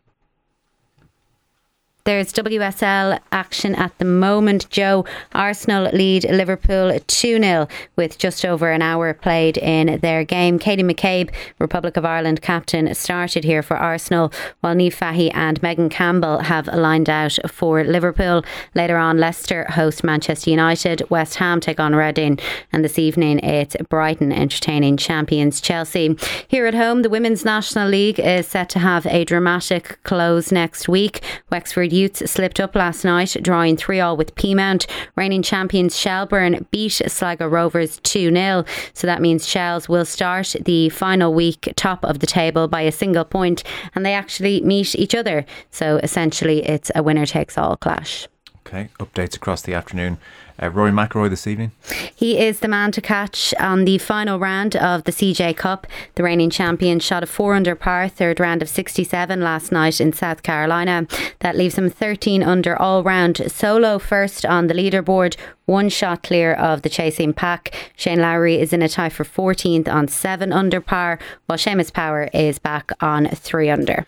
There's 2.08 2.32
WSL 2.32 3.20
action 3.32 3.74
at 3.74 3.98
the 3.98 4.06
moment. 4.06 4.70
Joe, 4.70 5.04
Arsenal 5.34 5.90
lead 5.92 6.24
Liverpool 6.24 6.98
2 7.06 7.38
0 7.38 7.68
with 7.96 8.16
just 8.16 8.46
over 8.46 8.70
an 8.70 8.80
hour 8.80 9.12
played 9.12 9.58
in 9.58 10.00
their 10.00 10.24
game. 10.24 10.58
Katie 10.58 10.82
McCabe, 10.82 11.30
Republic 11.58 11.98
of 11.98 12.06
Ireland 12.06 12.40
captain, 12.40 12.94
started 12.94 13.44
here 13.44 13.62
for 13.62 13.76
Arsenal, 13.76 14.32
while 14.60 14.74
Niamh 14.74 14.94
Fahey 14.94 15.30
and 15.32 15.62
Megan 15.62 15.90
Campbell 15.90 16.38
have 16.38 16.66
lined 16.68 17.10
out 17.10 17.36
for 17.46 17.84
Liverpool. 17.84 18.42
Later 18.74 18.96
on, 18.96 19.18
Leicester 19.18 19.66
host 19.68 20.02
Manchester 20.02 20.48
United, 20.48 21.02
West 21.10 21.34
Ham 21.34 21.60
take 21.60 21.78
on 21.78 21.94
Reading, 21.94 22.38
and 22.72 22.82
this 22.82 22.98
evening 22.98 23.38
it's 23.40 23.76
Brighton 23.90 24.32
entertaining 24.32 24.96
champions 24.96 25.60
Chelsea. 25.60 26.16
Here 26.48 26.64
at 26.64 26.72
home, 26.72 27.02
the 27.02 27.10
Women's 27.10 27.44
National 27.44 27.86
League 27.86 28.18
is 28.18 28.46
set 28.46 28.70
to 28.70 28.78
have 28.78 29.04
a 29.04 29.26
dramatic 29.26 30.02
close 30.04 30.50
next 30.50 30.88
week. 30.88 31.22
Wexford 31.50 31.97
Youths 31.98 32.30
slipped 32.30 32.60
up 32.60 32.76
last 32.76 33.04
night, 33.04 33.36
drawing 33.42 33.76
3 33.76 33.98
all 33.98 34.16
with 34.16 34.36
Peamount. 34.36 34.86
Reigning 35.16 35.42
champions 35.42 35.98
Shelbourne 35.98 36.64
beat 36.70 36.92
Sligo 36.92 37.48
Rovers 37.48 37.98
2 38.04 38.32
0. 38.32 38.64
So 38.94 39.08
that 39.08 39.20
means 39.20 39.48
Shells 39.48 39.88
will 39.88 40.04
start 40.04 40.54
the 40.64 40.90
final 40.90 41.34
week 41.34 41.72
top 41.74 42.04
of 42.04 42.20
the 42.20 42.26
table 42.26 42.68
by 42.68 42.82
a 42.82 42.92
single 42.92 43.24
point 43.24 43.64
and 43.96 44.06
they 44.06 44.14
actually 44.14 44.60
meet 44.60 44.94
each 44.94 45.14
other. 45.14 45.44
So 45.72 45.96
essentially, 45.96 46.64
it's 46.64 46.92
a 46.94 47.02
winner 47.02 47.26
takes 47.26 47.58
all 47.58 47.76
clash. 47.76 48.28
Okay, 48.68 48.90
updates 48.98 49.34
across 49.34 49.62
the 49.62 49.72
afternoon. 49.72 50.18
Uh, 50.62 50.68
Rory 50.68 50.90
McIlroy 50.90 51.30
this 51.30 51.46
evening. 51.46 51.72
He 52.14 52.38
is 52.38 52.60
the 52.60 52.68
man 52.68 52.92
to 52.92 53.00
catch 53.00 53.54
on 53.58 53.86
the 53.86 53.96
final 53.96 54.38
round 54.38 54.76
of 54.76 55.04
the 55.04 55.12
CJ 55.12 55.56
Cup. 55.56 55.86
The 56.16 56.22
reigning 56.22 56.50
champion 56.50 57.00
shot 57.00 57.22
a 57.22 57.26
four 57.26 57.54
under 57.54 57.74
par, 57.74 58.10
third 58.10 58.38
round 58.38 58.60
of 58.60 58.68
67 58.68 59.40
last 59.40 59.72
night 59.72 60.02
in 60.02 60.12
South 60.12 60.42
Carolina. 60.42 61.06
That 61.38 61.56
leaves 61.56 61.78
him 61.78 61.88
13 61.88 62.42
under 62.42 62.76
all 62.76 63.02
round. 63.02 63.40
Solo 63.50 63.98
first 63.98 64.44
on 64.44 64.66
the 64.66 64.74
leaderboard, 64.74 65.36
one 65.64 65.88
shot 65.88 66.22
clear 66.22 66.52
of 66.52 66.82
the 66.82 66.90
chasing 66.90 67.32
pack. 67.32 67.74
Shane 67.96 68.20
Lowry 68.20 68.60
is 68.60 68.74
in 68.74 68.82
a 68.82 68.88
tie 68.88 69.08
for 69.08 69.24
14th 69.24 69.88
on 69.88 70.08
seven 70.08 70.52
under 70.52 70.82
par, 70.82 71.18
while 71.46 71.58
Seamus 71.58 71.90
Power 71.90 72.28
is 72.34 72.58
back 72.58 72.90
on 73.00 73.28
three 73.28 73.70
under. 73.70 74.04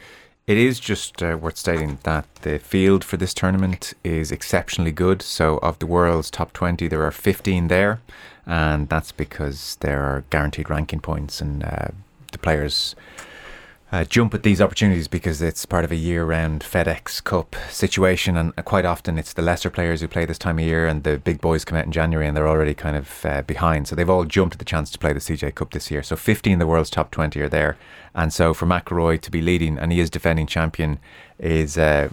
It 0.51 0.59
is 0.59 0.81
just 0.81 1.23
uh, 1.23 1.39
worth 1.41 1.59
stating 1.59 2.01
that 2.03 2.27
the 2.43 2.59
field 2.59 3.05
for 3.05 3.17
this 3.17 3.33
tournament 3.33 3.95
is 4.03 4.33
exceptionally 4.33 4.91
good. 4.91 5.23
So, 5.23 5.59
of 5.59 5.79
the 5.79 5.87
world's 5.87 6.29
top 6.29 6.53
20, 6.53 6.89
there 6.89 7.05
are 7.05 7.13
15 7.13 7.69
there, 7.69 8.01
and 8.47 8.89
that's 8.89 9.13
because 9.13 9.77
there 9.79 10.03
are 10.03 10.25
guaranteed 10.29 10.69
ranking 10.69 10.99
points, 10.99 11.41
and 11.41 11.63
uh, 11.63 11.91
the 12.33 12.39
players 12.39 12.97
uh, 13.93 14.05
jump 14.05 14.35
at 14.35 14.45
these 14.45 14.61
opportunities 14.61 15.09
because 15.09 15.43
it's 15.43 15.67
part 15.67 15.85
of 15.85 15.91
a 15.91 15.97
year-round 15.97 16.63
FedEx 16.63 17.23
Cup 17.25 17.57
situation, 17.69 18.37
and 18.37 18.55
quite 18.65 18.85
often 18.85 19.19
it's 19.19 19.33
the 19.33 19.43
lesser 19.43 19.69
players 19.69 20.01
who 20.01 20.07
play 20.07 20.25
this 20.25 20.39
time 20.39 20.59
of 20.61 20.65
year, 20.65 20.87
and 20.87 21.03
the 21.03 21.19
big 21.19 21.41
boys 21.41 21.65
come 21.65 21.77
out 21.77 21.87
in 21.87 21.93
January 21.93 22.29
and 22.29 22.37
they're 22.37 22.49
already 22.49 22.75
kind 22.75 22.97
of 22.97 23.27
uh, 23.27 23.43
behind. 23.43 23.89
So 23.89 23.97
they've 23.97 24.09
all 24.09 24.25
jumped 24.25 24.55
at 24.55 24.59
the 24.61 24.65
chance 24.65 24.91
to 24.91 24.99
play 24.99 25.13
the 25.13 25.19
CJ 25.19 25.57
Cup 25.57 25.73
this 25.73 25.91
year. 25.91 26.05
So 26.05 26.15
15 26.15 26.55
of 26.55 26.59
the 26.61 26.67
world's 26.69 26.91
top 26.91 27.11
20 27.11 27.41
are 27.41 27.49
there, 27.49 27.77
and 28.15 28.33
so 28.33 28.55
for 28.55 28.67
McIlroy 28.67 29.21
to 29.23 29.31
be 29.31 29.43
leading, 29.43 29.77
and 29.77 29.91
he 29.91 29.99
is 29.99 30.09
defending 30.09 30.47
champion, 30.47 31.01
is 31.41 31.77
uh, 31.77 32.11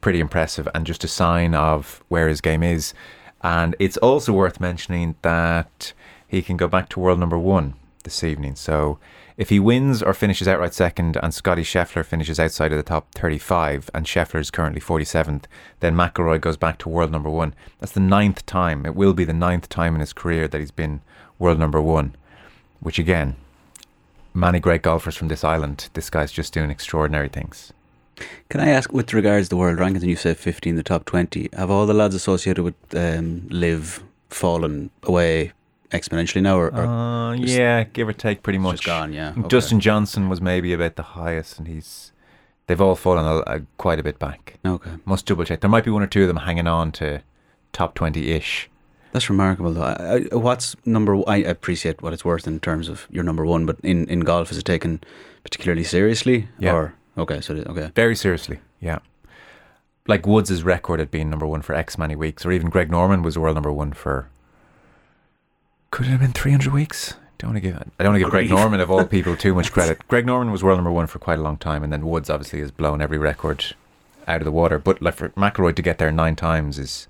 pretty 0.00 0.20
impressive, 0.20 0.66
and 0.74 0.86
just 0.86 1.04
a 1.04 1.08
sign 1.08 1.54
of 1.54 2.02
where 2.08 2.28
his 2.28 2.40
game 2.40 2.62
is. 2.62 2.94
And 3.42 3.76
it's 3.78 3.98
also 3.98 4.32
worth 4.32 4.60
mentioning 4.60 5.16
that 5.20 5.92
he 6.26 6.40
can 6.40 6.56
go 6.56 6.68
back 6.68 6.88
to 6.90 7.00
world 7.00 7.18
number 7.18 7.38
one 7.38 7.74
this 8.04 8.24
evening. 8.24 8.56
So 8.56 8.98
if 9.36 9.48
he 9.48 9.58
wins 9.58 10.02
or 10.02 10.14
finishes 10.14 10.46
outright 10.46 10.74
second 10.74 11.16
and 11.22 11.32
Scotty 11.32 11.62
Scheffler 11.62 12.04
finishes 12.04 12.38
outside 12.38 12.72
of 12.72 12.78
the 12.78 12.82
top 12.82 13.12
35 13.14 13.90
and 13.94 14.06
Scheffler 14.06 14.40
is 14.40 14.50
currently 14.50 14.80
47th, 14.80 15.44
then 15.80 15.94
McIlroy 15.94 16.40
goes 16.40 16.56
back 16.56 16.78
to 16.78 16.88
world 16.88 17.10
number 17.10 17.30
one. 17.30 17.54
That's 17.78 17.92
the 17.92 18.00
ninth 18.00 18.44
time. 18.46 18.84
It 18.84 18.94
will 18.94 19.14
be 19.14 19.24
the 19.24 19.32
ninth 19.32 19.68
time 19.68 19.94
in 19.94 20.00
his 20.00 20.12
career 20.12 20.48
that 20.48 20.58
he's 20.58 20.70
been 20.70 21.00
world 21.38 21.58
number 21.58 21.80
one. 21.80 22.14
which 22.80 22.98
again, 22.98 23.36
many 24.34 24.58
great 24.58 24.82
golfers 24.82 25.16
from 25.16 25.28
this 25.28 25.44
island. 25.44 25.88
This 25.94 26.10
guy's 26.10 26.32
just 26.32 26.52
doing 26.52 26.70
extraordinary 26.70 27.28
things. 27.28 27.72
Can 28.48 28.60
I 28.60 28.68
ask, 28.68 28.92
with 28.92 29.12
regards 29.12 29.46
to 29.46 29.50
the 29.50 29.56
world 29.56 29.78
rankings, 29.78 30.00
and 30.00 30.10
you 30.10 30.16
said 30.16 30.36
50 30.36 30.70
in 30.70 30.76
the 30.76 30.82
top 30.82 31.04
20, 31.04 31.48
have 31.52 31.70
all 31.70 31.86
the 31.86 31.94
lads 31.94 32.14
associated 32.14 32.62
with 32.62 32.74
um, 32.94 33.46
LIV 33.50 34.02
fallen 34.28 34.90
away 35.04 35.52
exponentially 35.92 36.42
now? 36.42 36.58
Or, 36.58 36.68
or 36.74 36.86
Uh, 36.86 37.32
yeah, 37.34 37.84
give 37.84 38.08
or 38.08 38.12
take, 38.12 38.42
pretty 38.42 38.58
much. 38.58 38.76
just 38.76 38.84
gone, 38.86 39.12
yeah. 39.12 39.34
okay. 39.38 39.48
Dustin 39.48 39.80
Johnson 39.80 40.28
was 40.28 40.40
maybe 40.40 40.72
about 40.72 40.96
the 40.96 41.02
highest, 41.02 41.58
and 41.58 41.68
he's 41.68 42.12
they've 42.66 42.80
all 42.80 42.96
fallen 42.96 43.24
a, 43.24 43.38
a, 43.56 43.60
quite 43.78 43.98
a 43.98 44.02
bit 44.02 44.18
back. 44.18 44.58
Okay. 44.64 44.90
Must 45.04 45.24
double 45.26 45.44
check. 45.44 45.60
There 45.60 45.70
might 45.70 45.84
be 45.84 45.90
one 45.90 46.02
or 46.02 46.06
two 46.06 46.22
of 46.22 46.28
them 46.28 46.38
hanging 46.38 46.66
on 46.66 46.92
to 46.92 47.22
top 47.72 47.94
twenty 47.94 48.32
ish. 48.32 48.68
That's 49.12 49.28
remarkable, 49.28 49.74
though. 49.74 49.82
I, 49.82 50.24
I, 50.32 50.36
what's 50.36 50.74
number? 50.86 51.22
I 51.28 51.36
appreciate 51.36 52.00
what 52.00 52.14
it's 52.14 52.24
worth 52.24 52.46
in 52.46 52.60
terms 52.60 52.88
of 52.88 53.06
your 53.10 53.24
number 53.24 53.44
one, 53.44 53.66
but 53.66 53.78
in, 53.82 54.06
in 54.08 54.20
golf, 54.20 54.50
is 54.50 54.56
it 54.56 54.64
taken 54.64 55.00
particularly 55.44 55.84
seriously? 55.84 56.48
Yeah. 56.58 56.72
Or 56.72 56.94
okay, 57.18 57.42
so 57.42 57.54
okay, 57.54 57.90
Very 57.94 58.16
seriously, 58.16 58.60
yeah. 58.80 59.00
Like 60.08 60.26
Woods' 60.26 60.64
record 60.64 60.98
at 60.98 61.10
being 61.10 61.28
number 61.28 61.46
one 61.46 61.60
for 61.62 61.74
X 61.74 61.98
many 61.98 62.16
weeks, 62.16 62.46
or 62.46 62.52
even 62.52 62.70
Greg 62.70 62.90
Norman 62.90 63.22
was 63.22 63.38
world 63.38 63.54
number 63.54 63.72
one 63.72 63.92
for. 63.92 64.28
Could 65.92 66.06
it 66.06 66.08
have 66.08 66.20
been 66.20 66.32
three 66.32 66.52
hundred 66.52 66.72
weeks? 66.72 67.14
Don't 67.36 67.50
want 67.50 67.62
to 67.62 67.68
give. 67.68 67.76
I 67.76 68.02
don't 68.02 68.12
want 68.12 68.20
to 68.20 68.24
give 68.24 68.30
Greg 68.30 68.48
Norman 68.48 68.80
of 68.80 68.90
all 68.90 69.04
people 69.04 69.36
too 69.36 69.54
much 69.54 69.72
credit. 69.72 69.98
Greg 70.08 70.24
Norman 70.24 70.50
was 70.50 70.64
world 70.64 70.78
number 70.78 70.90
one 70.90 71.06
for 71.06 71.18
quite 71.18 71.38
a 71.38 71.42
long 71.42 71.58
time, 71.58 71.84
and 71.84 71.92
then 71.92 72.06
Woods 72.06 72.30
obviously 72.30 72.60
has 72.60 72.70
blown 72.70 73.02
every 73.02 73.18
record 73.18 73.76
out 74.26 74.40
of 74.40 74.46
the 74.46 74.52
water. 74.52 74.78
But 74.78 75.02
like 75.02 75.14
for 75.14 75.28
McIlroy 75.30 75.76
to 75.76 75.82
get 75.82 75.98
there 75.98 76.10
nine 76.10 76.34
times 76.34 76.78
is 76.78 77.08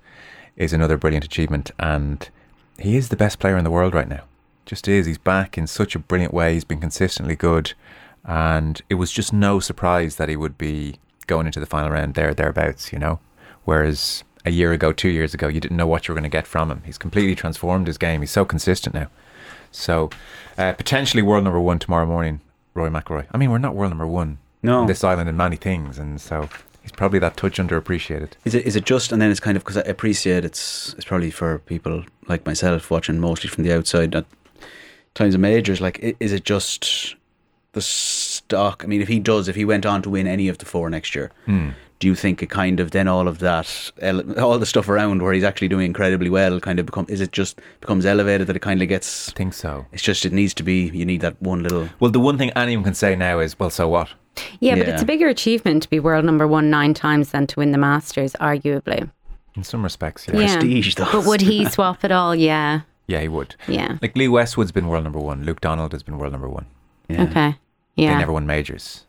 is 0.57 0.73
another 0.73 0.97
brilliant 0.97 1.23
achievement, 1.23 1.71
and 1.79 2.29
he 2.77 2.97
is 2.97 3.07
the 3.07 3.15
best 3.15 3.39
player 3.39 3.55
in 3.55 3.63
the 3.63 3.71
world 3.71 3.93
right 3.93 4.09
now. 4.09 4.25
Just 4.65 4.89
is. 4.89 5.05
He's 5.05 5.17
back 5.17 5.57
in 5.57 5.65
such 5.65 5.95
a 5.95 5.99
brilliant 5.99 6.33
way. 6.33 6.53
He's 6.53 6.65
been 6.65 6.81
consistently 6.81 7.37
good, 7.37 7.71
and 8.25 8.81
it 8.89 8.95
was 8.95 9.13
just 9.13 9.31
no 9.31 9.61
surprise 9.61 10.17
that 10.17 10.27
he 10.27 10.35
would 10.35 10.57
be 10.57 10.95
going 11.25 11.45
into 11.45 11.61
the 11.61 11.65
final 11.65 11.89
round 11.89 12.15
there 12.15 12.33
thereabouts. 12.33 12.91
You 12.91 12.99
know, 12.99 13.21
whereas 13.63 14.25
a 14.45 14.51
year 14.51 14.73
ago, 14.73 14.91
two 14.91 15.09
years 15.09 15.33
ago, 15.33 15.47
you 15.47 15.59
didn't 15.59 15.77
know 15.77 15.87
what 15.87 16.07
you 16.07 16.13
were 16.13 16.19
going 16.19 16.29
to 16.29 16.37
get 16.37 16.47
from 16.47 16.69
him. 16.69 16.81
He's 16.85 16.97
completely 16.97 17.35
transformed 17.35 17.87
his 17.87 17.97
game. 17.97 18.21
He's 18.21 18.31
so 18.31 18.45
consistent 18.45 18.93
now. 18.93 19.07
So 19.71 20.09
uh, 20.57 20.73
potentially 20.73 21.23
world 21.23 21.43
number 21.43 21.59
one 21.59 21.79
tomorrow 21.79 22.05
morning, 22.05 22.41
Rory 22.73 22.89
McIlroy. 22.89 23.25
I 23.31 23.37
mean, 23.37 23.51
we're 23.51 23.57
not 23.57 23.75
world 23.75 23.91
number 23.91 24.07
one 24.07 24.37
no. 24.61 24.81
on 24.81 24.87
this 24.87 25.03
island 25.03 25.29
in 25.29 25.37
many 25.37 25.55
things, 25.55 25.97
and 25.97 26.19
so 26.21 26.49
he's 26.81 26.91
probably 26.91 27.19
that 27.19 27.37
touch 27.37 27.57
underappreciated. 27.57 28.31
Is 28.45 28.53
it 28.53 28.65
is 28.65 28.75
it 28.75 28.85
just 28.85 29.11
and 29.11 29.21
then 29.21 29.31
it's 29.31 29.39
kind 29.39 29.57
of 29.57 29.63
because 29.63 29.77
I 29.77 29.81
appreciate 29.81 30.45
it's 30.45 30.93
it's 30.93 31.05
probably 31.05 31.31
for 31.31 31.59
people 31.59 32.03
like 32.27 32.45
myself 32.45 32.91
watching 32.91 33.19
mostly 33.19 33.49
from 33.49 33.63
the 33.63 33.73
outside 33.73 34.13
at 34.15 34.25
times 35.15 35.35
of 35.35 35.41
majors 35.41 35.79
like 35.79 35.99
is 36.19 36.31
it 36.31 36.43
just 36.43 37.15
the 37.73 37.81
stock 37.81 38.81
I 38.83 38.87
mean 38.87 39.01
if 39.01 39.07
he 39.07 39.19
does 39.19 39.47
if 39.47 39.55
he 39.55 39.63
went 39.65 39.85
on 39.85 40.01
to 40.03 40.09
win 40.09 40.25
any 40.25 40.47
of 40.47 40.57
the 40.57 40.65
four 40.65 40.89
next 40.89 41.13
year 41.13 41.31
Hmm. 41.45 41.69
Do 42.03 42.07
you 42.09 42.15
think 42.15 42.43
it 42.43 42.49
kind 42.49 42.81
of 42.81 42.91
then 42.91 43.07
all 43.07 43.29
of 43.29 43.39
that 43.39 43.91
all 44.37 44.59
the 44.59 44.65
stuff 44.65 44.89
around 44.89 45.21
where 45.23 45.31
he's 45.31 45.45
actually 45.45 45.69
doing 45.69 45.85
incredibly 45.85 46.29
well 46.29 46.59
kind 46.59 46.77
of 46.77 46.85
become 46.85 47.05
is 47.07 47.21
it 47.21 47.31
just 47.31 47.61
becomes 47.79 48.05
elevated 48.05 48.45
that 48.47 48.57
it 48.57 48.61
kind 48.61 48.81
of 48.81 48.89
gets 48.89 49.29
I 49.29 49.31
think 49.31 49.53
so. 49.53 49.85
it's 49.93 50.03
just 50.03 50.25
it 50.25 50.33
needs 50.33 50.53
to 50.55 50.63
be 50.63 50.89
you 50.89 51.05
need 51.05 51.21
that 51.21 51.41
one 51.41 51.63
little 51.63 51.87
Well, 52.01 52.11
the 52.11 52.19
one 52.19 52.37
thing 52.37 52.49
anyone 52.57 52.83
can 52.83 52.93
say 52.93 53.15
now 53.15 53.39
is, 53.39 53.57
well, 53.57 53.69
so 53.69 53.87
what? 53.87 54.09
Yeah, 54.59 54.75
but 54.75 54.89
it's 54.89 55.01
a 55.01 55.05
bigger 55.05 55.29
achievement 55.29 55.83
to 55.83 55.89
be 55.89 56.01
world 56.01 56.25
number 56.25 56.45
one 56.45 56.69
nine 56.69 56.93
times 56.93 57.29
than 57.29 57.47
to 57.47 57.59
win 57.61 57.71
the 57.71 57.77
Masters, 57.77 58.33
arguably. 58.41 59.09
In 59.55 59.63
some 59.63 59.81
respects, 59.81 60.27
yeah. 60.27 60.39
Yeah. 60.39 60.57
prestige 60.57 60.95
though 60.95 61.09
But 61.13 61.25
would 61.25 61.39
he 61.41 61.63
swap 61.75 62.03
it 62.03 62.11
all? 62.11 62.35
Yeah. 62.35 62.81
Yeah, 63.07 63.21
he 63.21 63.29
would. 63.29 63.55
Yeah. 63.69 63.97
Like 64.01 64.17
Lee 64.17 64.27
Westwood's 64.27 64.73
been 64.73 64.87
world 64.89 65.05
number 65.05 65.19
one. 65.19 65.45
Luke 65.45 65.61
Donald 65.61 65.93
has 65.93 66.03
been 66.03 66.17
world 66.17 66.33
number 66.33 66.49
one. 66.49 66.65
yeah. 67.07 67.23
Okay. 67.23 67.55
Yeah. 67.95 68.13
They 68.13 68.19
never 68.19 68.33
won 68.33 68.45
majors. 68.45 69.05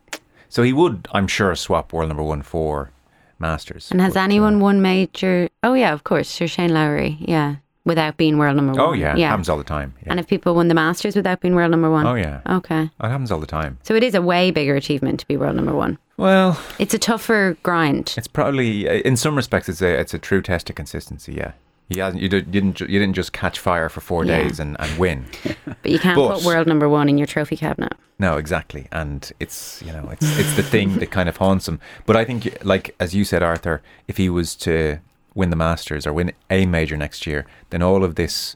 So 0.54 0.62
he 0.62 0.72
would, 0.72 1.08
I'm 1.10 1.26
sure, 1.26 1.56
swap 1.56 1.92
world 1.92 2.06
number 2.10 2.22
one 2.22 2.42
for 2.42 2.92
Masters. 3.40 3.90
And 3.90 4.00
has 4.00 4.14
But, 4.14 4.20
uh, 4.20 4.22
anyone 4.22 4.60
won 4.60 4.80
major? 4.80 5.48
Oh 5.64 5.74
yeah, 5.74 5.92
of 5.92 6.04
course, 6.04 6.28
Sir 6.28 6.46
Shane 6.46 6.72
Lowry. 6.72 7.16
Yeah, 7.18 7.56
without 7.84 8.16
being 8.16 8.38
world 8.38 8.54
number 8.54 8.72
one. 8.72 8.80
Oh, 8.80 8.92
yeah. 8.92 9.16
yeah. 9.16 9.30
Happens 9.30 9.48
all 9.48 9.58
the 9.58 9.64
time. 9.64 9.94
Yeah. 10.02 10.10
And 10.12 10.20
if 10.20 10.28
people 10.28 10.54
won 10.54 10.68
the 10.68 10.74
Masters 10.74 11.16
without 11.16 11.40
being 11.40 11.56
world 11.56 11.72
number 11.72 11.90
one. 11.90 12.06
oh, 12.06 12.14
yeah. 12.14 12.40
Okay. 12.48 12.82
It 12.84 12.90
happens 13.00 13.32
all 13.32 13.40
the 13.40 13.48
time. 13.48 13.78
So 13.82 13.96
it 13.96 14.04
is 14.04 14.14
a 14.14 14.22
way 14.22 14.52
bigger 14.52 14.76
achievement 14.76 15.18
to 15.18 15.26
be 15.26 15.36
world 15.36 15.56
number 15.56 15.74
one. 15.74 15.98
Well, 16.18 16.56
It's 16.78 16.94
a 16.94 17.00
tougher 17.00 17.56
grind. 17.64 18.14
it's 18.16 18.28
probably, 18.28 18.88
uh, 18.88 18.92
in 19.04 19.16
some 19.16 19.34
respects, 19.34 19.68
it's 19.68 19.82
a, 19.82 19.98
it's 19.98 20.14
a 20.14 20.20
true 20.20 20.40
test 20.40 20.70
of 20.70 20.76
consistency, 20.76 21.34
yeah. 21.34 21.54
He 21.88 21.98
hasn't, 22.00 22.22
you, 22.22 22.28
did, 22.30 22.50
didn't, 22.50 22.80
you 22.80 22.86
didn't 22.98 23.12
just 23.12 23.32
catch 23.32 23.58
fire 23.58 23.88
for 23.90 24.00
four 24.00 24.24
Yeah. 24.24 24.42
days 24.42 24.58
and, 24.58 24.76
and 24.80 24.98
win. 24.98 25.26
But 25.82 25.90
you 25.92 25.98
can't 25.98 26.16
But- 26.16 26.36
put 26.36 26.44
world 26.44 26.66
number 26.66 26.88
one 26.88 27.08
in 27.10 27.18
your 27.18 27.26
trophy 27.26 27.56
cabinet. 27.56 27.92
No, 28.18 28.36
exactly, 28.38 28.86
and 28.92 29.30
it's 29.40 29.82
you 29.84 29.92
know 29.92 30.08
it's 30.10 30.38
it's 30.38 30.54
the 30.54 30.62
thing 30.62 30.98
that 31.00 31.10
kind 31.10 31.28
of 31.28 31.36
haunts 31.38 31.66
him. 31.66 31.80
But 32.06 32.14
I 32.16 32.24
think, 32.24 32.56
like 32.64 32.94
as 33.00 33.12
you 33.12 33.24
said, 33.24 33.42
Arthur, 33.42 33.82
if 34.06 34.18
he 34.18 34.30
was 34.30 34.54
to 34.56 34.98
win 35.34 35.50
the 35.50 35.56
Masters 35.56 36.06
or 36.06 36.12
win 36.12 36.32
a 36.48 36.64
major 36.64 36.96
next 36.96 37.26
year, 37.26 37.44
then 37.70 37.82
all 37.82 38.04
of 38.04 38.14
this 38.14 38.54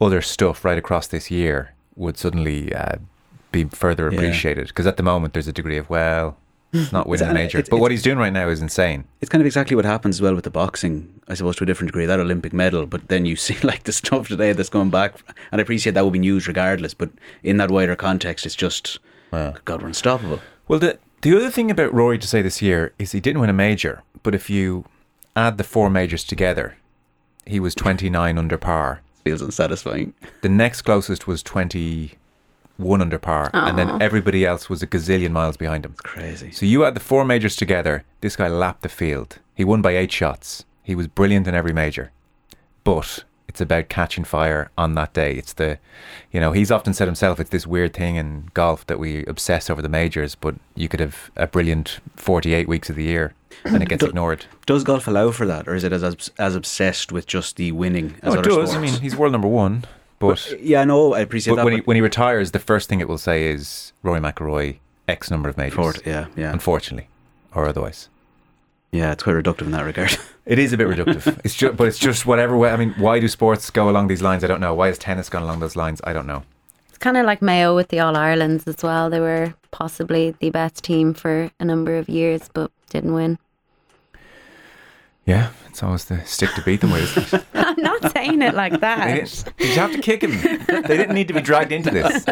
other 0.00 0.22
stuff 0.22 0.64
right 0.64 0.78
across 0.78 1.08
this 1.08 1.28
year 1.28 1.74
would 1.96 2.16
suddenly 2.16 2.72
uh, 2.72 2.96
be 3.50 3.64
further 3.64 4.06
appreciated. 4.06 4.68
Because 4.68 4.86
at 4.86 4.96
the 4.96 5.02
moment, 5.02 5.32
there's 5.34 5.48
a 5.48 5.52
degree 5.52 5.76
of 5.76 5.90
well, 5.90 6.28
it's 6.28 6.43
not 6.92 7.06
winning 7.08 7.28
uh, 7.28 7.30
a 7.30 7.34
major. 7.34 7.58
it's- 7.58 7.68
but 7.68 7.78
what 7.78 7.90
he's 7.90 8.02
doing 8.02 8.18
right 8.18 8.32
now 8.32 8.48
is 8.48 8.60
insane. 8.60 9.04
it's 9.20 9.28
kind 9.30 9.40
of 9.40 9.46
exactly 9.46 9.76
what 9.76 9.84
happens 9.84 10.16
as 10.16 10.22
well 10.22 10.34
with 10.34 10.44
the 10.44 10.50
boxing, 10.50 11.08
I 11.28 11.34
suppose, 11.34 11.56
to 11.56 11.64
a 11.64 11.66
different 11.66 11.88
degree. 11.92 12.06
That 12.06 12.20
Olympic 12.20 12.52
medal, 12.52 12.86
but 12.86 13.08
then 13.08 13.24
you 13.24 13.36
see 13.46 13.56
like 13.62 13.84
the 13.84 13.92
stuff 13.92 14.28
today 14.28 14.52
that's 14.52 14.68
going 14.68 14.90
back, 14.90 15.14
and 15.52 15.60
I 15.60 15.62
appreciate 15.62 15.92
that 15.92 16.02
will 16.04 16.10
be 16.10 16.18
news 16.18 16.46
regardless. 16.48 16.94
But 16.94 17.10
in 17.42 17.56
that 17.58 17.70
wider 17.70 17.96
context, 17.96 18.44
it's 18.46 18.54
just 18.54 18.98
God, 19.30 19.82
we're 19.82 19.88
unstoppable. 19.88 20.40
Well, 20.68 20.78
the 20.78 20.98
the 21.22 21.36
other 21.36 21.50
thing 21.50 21.70
about 21.70 21.92
Rory 21.94 22.18
to 22.18 22.26
say 22.28 22.42
this 22.42 22.60
year 22.62 22.92
is 22.98 23.12
he 23.12 23.20
didn't 23.20 23.40
win 23.40 23.50
a 23.50 23.54
major, 23.54 24.02
but 24.22 24.34
if 24.34 24.50
you 24.50 24.84
add 25.34 25.58
the 25.58 25.64
four 25.64 25.88
majors 25.90 26.22
together, 26.24 26.76
he 27.46 27.58
was 27.58 27.74
29 27.74 28.38
under 28.38 28.58
par. 28.58 29.00
Feels 29.24 29.40
unsatisfying. 29.42 30.12
The 30.42 30.48
next 30.50 30.82
closest 30.82 31.26
was 31.26 31.42
21 32.76 33.00
under 33.00 33.18
par, 33.18 33.50
and 33.52 33.78
then 33.78 34.00
everybody 34.02 34.44
else 34.44 34.68
was 34.68 34.82
a 34.82 34.86
gazillion 34.86 35.30
miles 35.30 35.56
behind 35.56 35.84
him. 35.84 35.94
Crazy. 36.02 36.50
So 36.50 36.66
you 36.66 36.82
had 36.82 36.94
the 36.94 37.00
four 37.00 37.24
majors 37.24 37.56
together, 37.56 38.04
this 38.20 38.36
guy 38.36 38.48
lapped 38.48 38.82
the 38.82 38.88
field. 38.88 39.38
He 39.54 39.64
won 39.64 39.82
by 39.82 39.96
eight 39.96 40.10
shots. 40.12 40.64
He 40.82 40.94
was 40.94 41.06
brilliant 41.06 41.46
in 41.46 41.54
every 41.54 41.72
major. 41.72 42.10
But 42.82 43.24
it's 43.48 43.60
about 43.60 43.88
catching 43.88 44.24
fire 44.24 44.70
on 44.76 44.94
that 44.96 45.12
day. 45.14 45.34
It's 45.34 45.52
the, 45.52 45.78
you 46.32 46.40
know, 46.40 46.52
he's 46.52 46.70
often 46.72 46.92
said 46.92 47.06
himself, 47.08 47.38
it's 47.38 47.50
this 47.50 47.66
weird 47.66 47.94
thing 47.94 48.16
in 48.16 48.50
golf 48.54 48.86
that 48.88 48.98
we 48.98 49.24
obsess 49.26 49.70
over 49.70 49.80
the 49.80 49.88
majors, 49.88 50.34
but 50.34 50.56
you 50.74 50.88
could 50.88 51.00
have 51.00 51.30
a 51.36 51.46
brilliant 51.46 52.00
48 52.16 52.66
weeks 52.68 52.90
of 52.90 52.96
the 52.96 53.04
year 53.04 53.32
and 53.64 53.82
it 53.82 53.88
gets 53.88 54.00
Do- 54.00 54.08
ignored. 54.08 54.46
Does 54.66 54.82
golf 54.82 55.06
allow 55.06 55.30
for 55.30 55.46
that, 55.46 55.68
or 55.68 55.74
is 55.76 55.84
it 55.84 55.92
as 55.92 56.02
as, 56.02 56.30
as 56.38 56.56
obsessed 56.56 57.12
with 57.12 57.26
just 57.26 57.56
the 57.56 57.70
winning 57.72 58.16
as 58.22 58.30
Oh, 58.34 58.38
it 58.38 58.38
other 58.40 58.48
does. 58.48 58.70
sports? 58.70 58.74
I 58.74 58.80
mean, 58.80 59.00
he's 59.00 59.14
world 59.14 59.32
number 59.32 59.46
one, 59.48 59.84
but. 60.28 60.60
yeah, 60.60 60.80
I 60.80 60.84
know. 60.84 61.14
I 61.14 61.20
appreciate 61.20 61.52
But 61.52 61.56
that. 61.56 61.64
when 61.64 61.74
he 61.74 61.80
when 61.80 61.94
he 61.96 62.00
retires, 62.00 62.50
the 62.52 62.58
first 62.58 62.88
thing 62.88 63.00
it 63.00 63.08
will 63.08 63.18
say 63.18 63.46
is 63.48 63.92
Rory 64.02 64.20
McIlroy 64.20 64.78
X 65.08 65.30
number 65.30 65.48
of 65.48 65.56
majors. 65.56 65.74
Ford, 65.74 66.00
yeah, 66.06 66.26
yeah, 66.36 66.52
Unfortunately, 66.52 67.08
or 67.54 67.66
otherwise, 67.66 68.08
yeah, 68.92 69.12
it's 69.12 69.22
quite 69.22 69.36
reductive 69.36 69.62
in 69.62 69.70
that 69.72 69.84
regard. 69.84 70.16
it 70.46 70.58
is 70.58 70.72
a 70.72 70.76
bit 70.76 70.88
reductive. 70.88 71.40
it's 71.44 71.54
just, 71.54 71.76
but 71.76 71.88
it's 71.88 71.98
just 71.98 72.26
whatever 72.26 72.56
way. 72.56 72.70
I 72.70 72.76
mean, 72.76 72.94
why 72.98 73.20
do 73.20 73.28
sports 73.28 73.68
go 73.70 73.88
along 73.90 74.08
these 74.08 74.22
lines? 74.22 74.44
I 74.44 74.46
don't 74.46 74.60
know. 74.60 74.74
Why 74.74 74.86
has 74.88 74.98
tennis 74.98 75.28
gone 75.28 75.42
along 75.42 75.60
those 75.60 75.76
lines? 75.76 76.00
I 76.04 76.12
don't 76.12 76.26
know. 76.26 76.42
It's 76.88 76.98
kind 76.98 77.16
of 77.16 77.26
like 77.26 77.42
Mayo 77.42 77.74
with 77.74 77.88
the 77.88 78.00
All 78.00 78.16
Irelands 78.16 78.66
as 78.68 78.82
well. 78.82 79.10
They 79.10 79.20
were 79.20 79.54
possibly 79.72 80.30
the 80.38 80.50
best 80.50 80.84
team 80.84 81.12
for 81.12 81.50
a 81.58 81.64
number 81.64 81.96
of 81.98 82.08
years, 82.08 82.48
but 82.54 82.70
didn't 82.90 83.14
win. 83.14 83.38
Yeah, 85.26 85.50
it's 85.68 85.82
always 85.82 86.04
the 86.04 86.22
stick 86.26 86.50
to 86.54 86.62
beat 86.62 86.80
them 86.82 86.90
with. 86.92 87.44
I'm 87.54 87.80
not 87.80 88.12
saying 88.12 88.42
it 88.42 88.54
like 88.54 88.80
that. 88.80 89.24
did 89.56 89.68
you 89.68 89.74
have 89.76 89.92
to 89.92 90.00
kick 90.00 90.22
him? 90.22 90.32
They 90.66 90.96
didn't 90.96 91.14
need 91.14 91.28
to 91.28 91.34
be 91.34 91.40
dragged 91.40 91.72
into 91.72 91.90
this. 91.90 92.24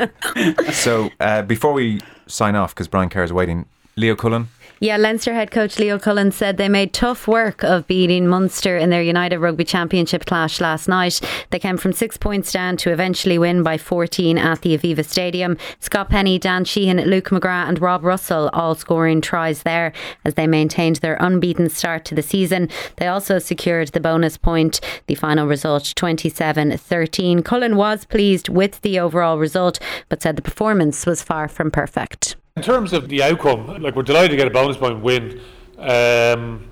So 0.76 1.10
uh, 1.20 1.42
before 1.42 1.72
we 1.72 2.00
sign 2.26 2.54
off, 2.54 2.74
because 2.74 2.88
Brian 2.88 3.08
Kerr 3.08 3.22
is 3.24 3.32
waiting, 3.32 3.66
Leo 3.96 4.14
Cullen. 4.14 4.48
Yeah, 4.82 4.96
Leinster 4.96 5.32
head 5.32 5.52
coach 5.52 5.78
Leo 5.78 5.96
Cullen 5.96 6.32
said 6.32 6.56
they 6.56 6.68
made 6.68 6.92
tough 6.92 7.28
work 7.28 7.62
of 7.62 7.86
beating 7.86 8.26
Munster 8.26 8.76
in 8.76 8.90
their 8.90 9.00
United 9.00 9.38
Rugby 9.38 9.62
Championship 9.62 10.26
clash 10.26 10.60
last 10.60 10.88
night. 10.88 11.20
They 11.50 11.60
came 11.60 11.76
from 11.76 11.92
six 11.92 12.16
points 12.16 12.50
down 12.50 12.78
to 12.78 12.90
eventually 12.90 13.38
win 13.38 13.62
by 13.62 13.78
14 13.78 14.38
at 14.38 14.62
the 14.62 14.76
Aviva 14.76 15.04
Stadium. 15.04 15.56
Scott 15.78 16.10
Penny, 16.10 16.36
Dan 16.36 16.64
Sheehan, 16.64 17.00
Luke 17.02 17.28
McGrath, 17.28 17.68
and 17.68 17.80
Rob 17.80 18.02
Russell 18.02 18.50
all 18.52 18.74
scoring 18.74 19.20
tries 19.20 19.62
there 19.62 19.92
as 20.24 20.34
they 20.34 20.48
maintained 20.48 20.96
their 20.96 21.16
unbeaten 21.20 21.68
start 21.68 22.04
to 22.06 22.16
the 22.16 22.20
season. 22.20 22.68
They 22.96 23.06
also 23.06 23.38
secured 23.38 23.90
the 23.90 24.00
bonus 24.00 24.36
point. 24.36 24.80
The 25.06 25.14
final 25.14 25.46
result 25.46 25.92
27 25.94 26.76
13. 26.76 27.44
Cullen 27.44 27.76
was 27.76 28.04
pleased 28.04 28.48
with 28.48 28.80
the 28.80 28.98
overall 28.98 29.38
result, 29.38 29.78
but 30.08 30.22
said 30.22 30.34
the 30.34 30.42
performance 30.42 31.06
was 31.06 31.22
far 31.22 31.46
from 31.46 31.70
perfect. 31.70 32.34
In 32.56 32.62
terms 32.62 32.92
of 32.92 33.08
the 33.08 33.22
outcome, 33.22 33.82
like 33.82 33.96
we're 33.96 34.02
delighted 34.02 34.32
to 34.32 34.36
get 34.36 34.46
a 34.46 34.50
bonus 34.50 34.76
point 34.76 35.00
win 35.00 35.40
um, 35.78 36.68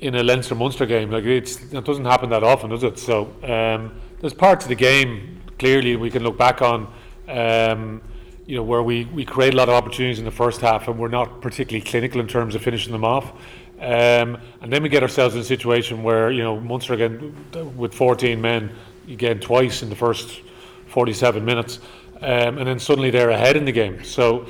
in 0.00 0.14
a 0.14 0.22
Leinster 0.22 0.54
Munster 0.54 0.86
game. 0.86 1.10
Like 1.10 1.24
it 1.24 1.58
doesn't 1.70 2.04
happen 2.04 2.30
that 2.30 2.44
often, 2.44 2.70
does 2.70 2.84
it? 2.84 2.98
So 2.98 3.24
um, 3.42 4.00
there's 4.20 4.32
parts 4.32 4.64
of 4.64 4.68
the 4.68 4.76
game 4.76 5.42
clearly 5.58 5.96
we 5.96 6.08
can 6.10 6.22
look 6.22 6.38
back 6.38 6.62
on 6.62 6.86
Um, 7.28 8.00
you 8.46 8.56
know, 8.56 8.62
where 8.62 8.82
we, 8.82 9.04
we 9.06 9.24
create 9.24 9.54
a 9.54 9.56
lot 9.56 9.68
of 9.68 9.74
opportunities 9.74 10.18
in 10.18 10.24
the 10.24 10.30
first 10.30 10.60
half 10.60 10.88
and 10.88 10.98
we're 10.98 11.08
not 11.08 11.40
particularly 11.40 11.84
clinical 11.84 12.20
in 12.20 12.26
terms 12.26 12.54
of 12.54 12.62
finishing 12.62 12.92
them 12.92 13.04
off. 13.04 13.32
Um, 13.80 14.38
and 14.60 14.72
then 14.72 14.82
we 14.82 14.88
get 14.88 15.02
ourselves 15.02 15.34
in 15.34 15.40
a 15.40 15.44
situation 15.44 16.02
where, 16.02 16.30
you 16.30 16.42
know, 16.42 16.60
Munster 16.60 16.94
again, 16.94 17.34
with 17.76 17.94
14 17.94 18.40
men, 18.40 18.70
again, 19.08 19.40
twice 19.40 19.82
in 19.82 19.88
the 19.88 19.96
first 19.96 20.42
47 20.86 21.44
minutes, 21.44 21.78
um, 22.20 22.58
and 22.58 22.66
then 22.66 22.78
suddenly 22.78 23.10
they're 23.10 23.30
ahead 23.30 23.56
in 23.56 23.64
the 23.64 23.72
game. 23.72 24.04
So 24.04 24.46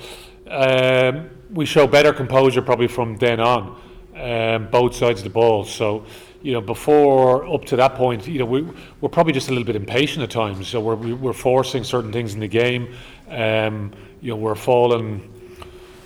um, 0.53 1.31
we 1.51 1.67
show 1.67 1.87
better 1.87 2.13
composure 2.13 2.63
probably 2.63 2.89
from 2.89 3.17
then 3.17 3.41
on, 3.41 3.81
um, 4.17 4.69
both 4.71 4.95
sides 4.95 5.21
of 5.21 5.25
the 5.25 5.31
ball. 5.31 5.65
So, 5.65 6.05
you 6.43 6.53
know, 6.53 6.61
before 6.61 7.47
up 7.53 7.65
to 7.67 7.77
that 7.77 7.95
point, 7.95 8.27
you 8.27 8.39
know, 8.39 8.45
we, 8.45 8.63
we're 9.01 9.09
probably 9.09 9.33
just 9.33 9.49
a 9.49 9.53
little 9.53 9.65
bit 9.65 9.77
impatient 9.77 10.23
at 10.23 10.31
times. 10.31 10.69
So 10.69 10.81
we're, 10.81 11.15
we're 11.15 11.33
forcing 11.33 11.85
certain 11.85 12.13
things 12.13 12.35
in 12.35 12.41
the 12.41 12.49
game. 12.49 12.95
Um, 13.29 13.93
you 14.21 14.31
know, 14.31 14.37
we're 14.37 14.55
falling 14.55 15.33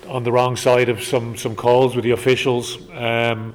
on 0.07 0.23
the 0.23 0.31
wrong 0.31 0.55
side 0.55 0.89
of 0.89 1.03
some 1.03 1.35
some 1.35 1.55
calls 1.55 1.93
with 1.93 2.03
the 2.03 2.11
officials, 2.11 2.77
um, 2.91 3.53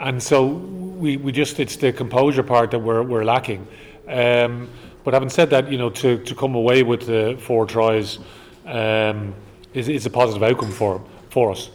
and 0.00 0.20
so 0.20 0.46
we, 0.46 1.16
we 1.16 1.30
just 1.30 1.60
it's 1.60 1.76
the 1.76 1.92
composure 1.92 2.42
part 2.42 2.72
that 2.72 2.80
we're 2.80 3.02
we're 3.02 3.24
lacking. 3.24 3.66
Um, 4.08 4.68
but 5.04 5.14
having 5.14 5.30
said 5.30 5.50
that, 5.50 5.70
you 5.70 5.78
know, 5.78 5.90
to, 5.90 6.18
to 6.18 6.34
come 6.34 6.54
away 6.54 6.82
with 6.82 7.06
the 7.06 7.36
four 7.40 7.66
tries 7.66 8.18
um, 8.66 9.34
is 9.74 9.88
is 9.88 10.06
a 10.06 10.10
positive 10.10 10.42
outcome 10.42 10.70
for 10.70 11.02
for 11.30 11.50
us. 11.50 11.70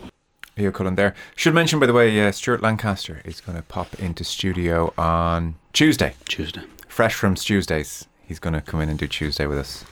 Leo 0.58 0.72
Cullen 0.72 0.96
there. 0.96 1.14
Should 1.36 1.54
mention, 1.54 1.80
by 1.80 1.86
the 1.86 1.94
way, 1.94 2.20
uh, 2.26 2.32
Stuart 2.32 2.62
Lancaster 2.62 3.22
is 3.24 3.42
going 3.42 3.56
to 3.58 3.64
pop 3.64 4.00
into 4.00 4.24
studio 4.24 4.92
on 4.98 5.56
Tuesday. 5.72 6.16
Tuesday. 6.26 6.64
Fresh 6.88 7.14
from 7.14 7.36
Tuesdays. 7.36 8.08
He's 8.26 8.40
going 8.40 8.54
to 8.54 8.62
come 8.62 8.82
in 8.82 8.90
and 8.90 8.98
do 8.98 9.08
Tuesday 9.08 9.46
with 9.46 9.60
us 9.60 9.86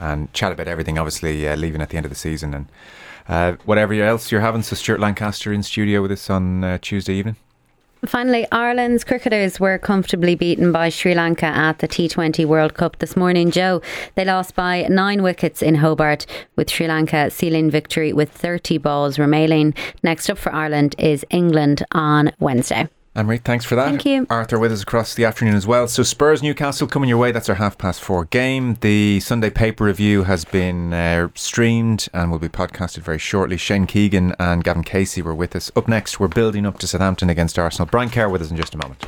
and 0.00 0.32
chat 0.32 0.52
about 0.52 0.68
everything, 0.68 0.96
obviously, 0.96 1.48
uh, 1.48 1.56
leaving 1.56 1.82
at 1.82 1.90
the 1.90 1.96
end 1.96 2.06
of 2.06 2.10
the 2.10 2.16
season 2.16 2.54
and 2.54 2.66
uh, 3.28 3.52
whatever 3.64 3.94
else 3.94 4.30
you're 4.30 4.40
having. 4.40 4.62
So, 4.62 4.76
Stuart 4.76 5.00
Lancaster 5.00 5.52
in 5.52 5.62
studio 5.62 6.02
with 6.02 6.12
us 6.12 6.30
on 6.30 6.62
uh, 6.62 6.78
Tuesday 6.80 7.14
evening. 7.14 7.36
Finally, 8.06 8.48
Ireland's 8.50 9.04
cricketers 9.04 9.60
were 9.60 9.78
comfortably 9.78 10.34
beaten 10.34 10.72
by 10.72 10.88
Sri 10.88 11.14
Lanka 11.14 11.46
at 11.46 11.78
the 11.78 11.86
T20 11.86 12.44
World 12.44 12.74
Cup 12.74 12.98
this 12.98 13.16
morning. 13.16 13.52
Joe, 13.52 13.80
they 14.16 14.24
lost 14.24 14.56
by 14.56 14.82
nine 14.90 15.22
wickets 15.22 15.62
in 15.62 15.76
Hobart, 15.76 16.26
with 16.56 16.68
Sri 16.68 16.88
Lanka 16.88 17.30
sealing 17.30 17.70
victory 17.70 18.12
with 18.12 18.32
30 18.32 18.78
balls 18.78 19.20
remaining. 19.20 19.72
Next 20.02 20.28
up 20.28 20.38
for 20.38 20.52
Ireland 20.52 20.96
is 20.98 21.24
England 21.30 21.84
on 21.92 22.32
Wednesday. 22.40 22.88
Ann-Marie, 23.14 23.38
thanks 23.38 23.66
for 23.66 23.74
that. 23.76 23.88
Thank 23.88 24.06
you. 24.06 24.26
Arthur 24.30 24.58
with 24.58 24.72
us 24.72 24.82
across 24.82 25.14
the 25.14 25.26
afternoon 25.26 25.54
as 25.54 25.66
well. 25.66 25.86
So 25.86 26.02
Spurs 26.02 26.42
Newcastle 26.42 26.86
coming 26.86 27.10
your 27.10 27.18
way. 27.18 27.30
That's 27.30 27.50
our 27.50 27.56
half 27.56 27.76
past 27.76 28.00
four 28.00 28.24
game. 28.24 28.78
The 28.80 29.20
Sunday 29.20 29.50
paper 29.50 29.84
review 29.84 30.22
has 30.22 30.46
been 30.46 30.94
uh, 30.94 31.28
streamed 31.34 32.08
and 32.14 32.30
will 32.30 32.38
be 32.38 32.48
podcasted 32.48 33.00
very 33.00 33.18
shortly. 33.18 33.58
Shane 33.58 33.86
Keegan 33.86 34.34
and 34.38 34.64
Gavin 34.64 34.82
Casey 34.82 35.20
were 35.20 35.34
with 35.34 35.54
us. 35.54 35.70
Up 35.76 35.88
next, 35.88 36.20
we're 36.20 36.28
building 36.28 36.64
up 36.64 36.78
to 36.78 36.86
Southampton 36.86 37.28
against 37.28 37.58
Arsenal. 37.58 37.86
Brian 37.90 38.08
Kerr 38.08 38.30
with 38.30 38.40
us 38.40 38.50
in 38.50 38.56
just 38.56 38.74
a 38.74 38.78
moment. 38.78 39.04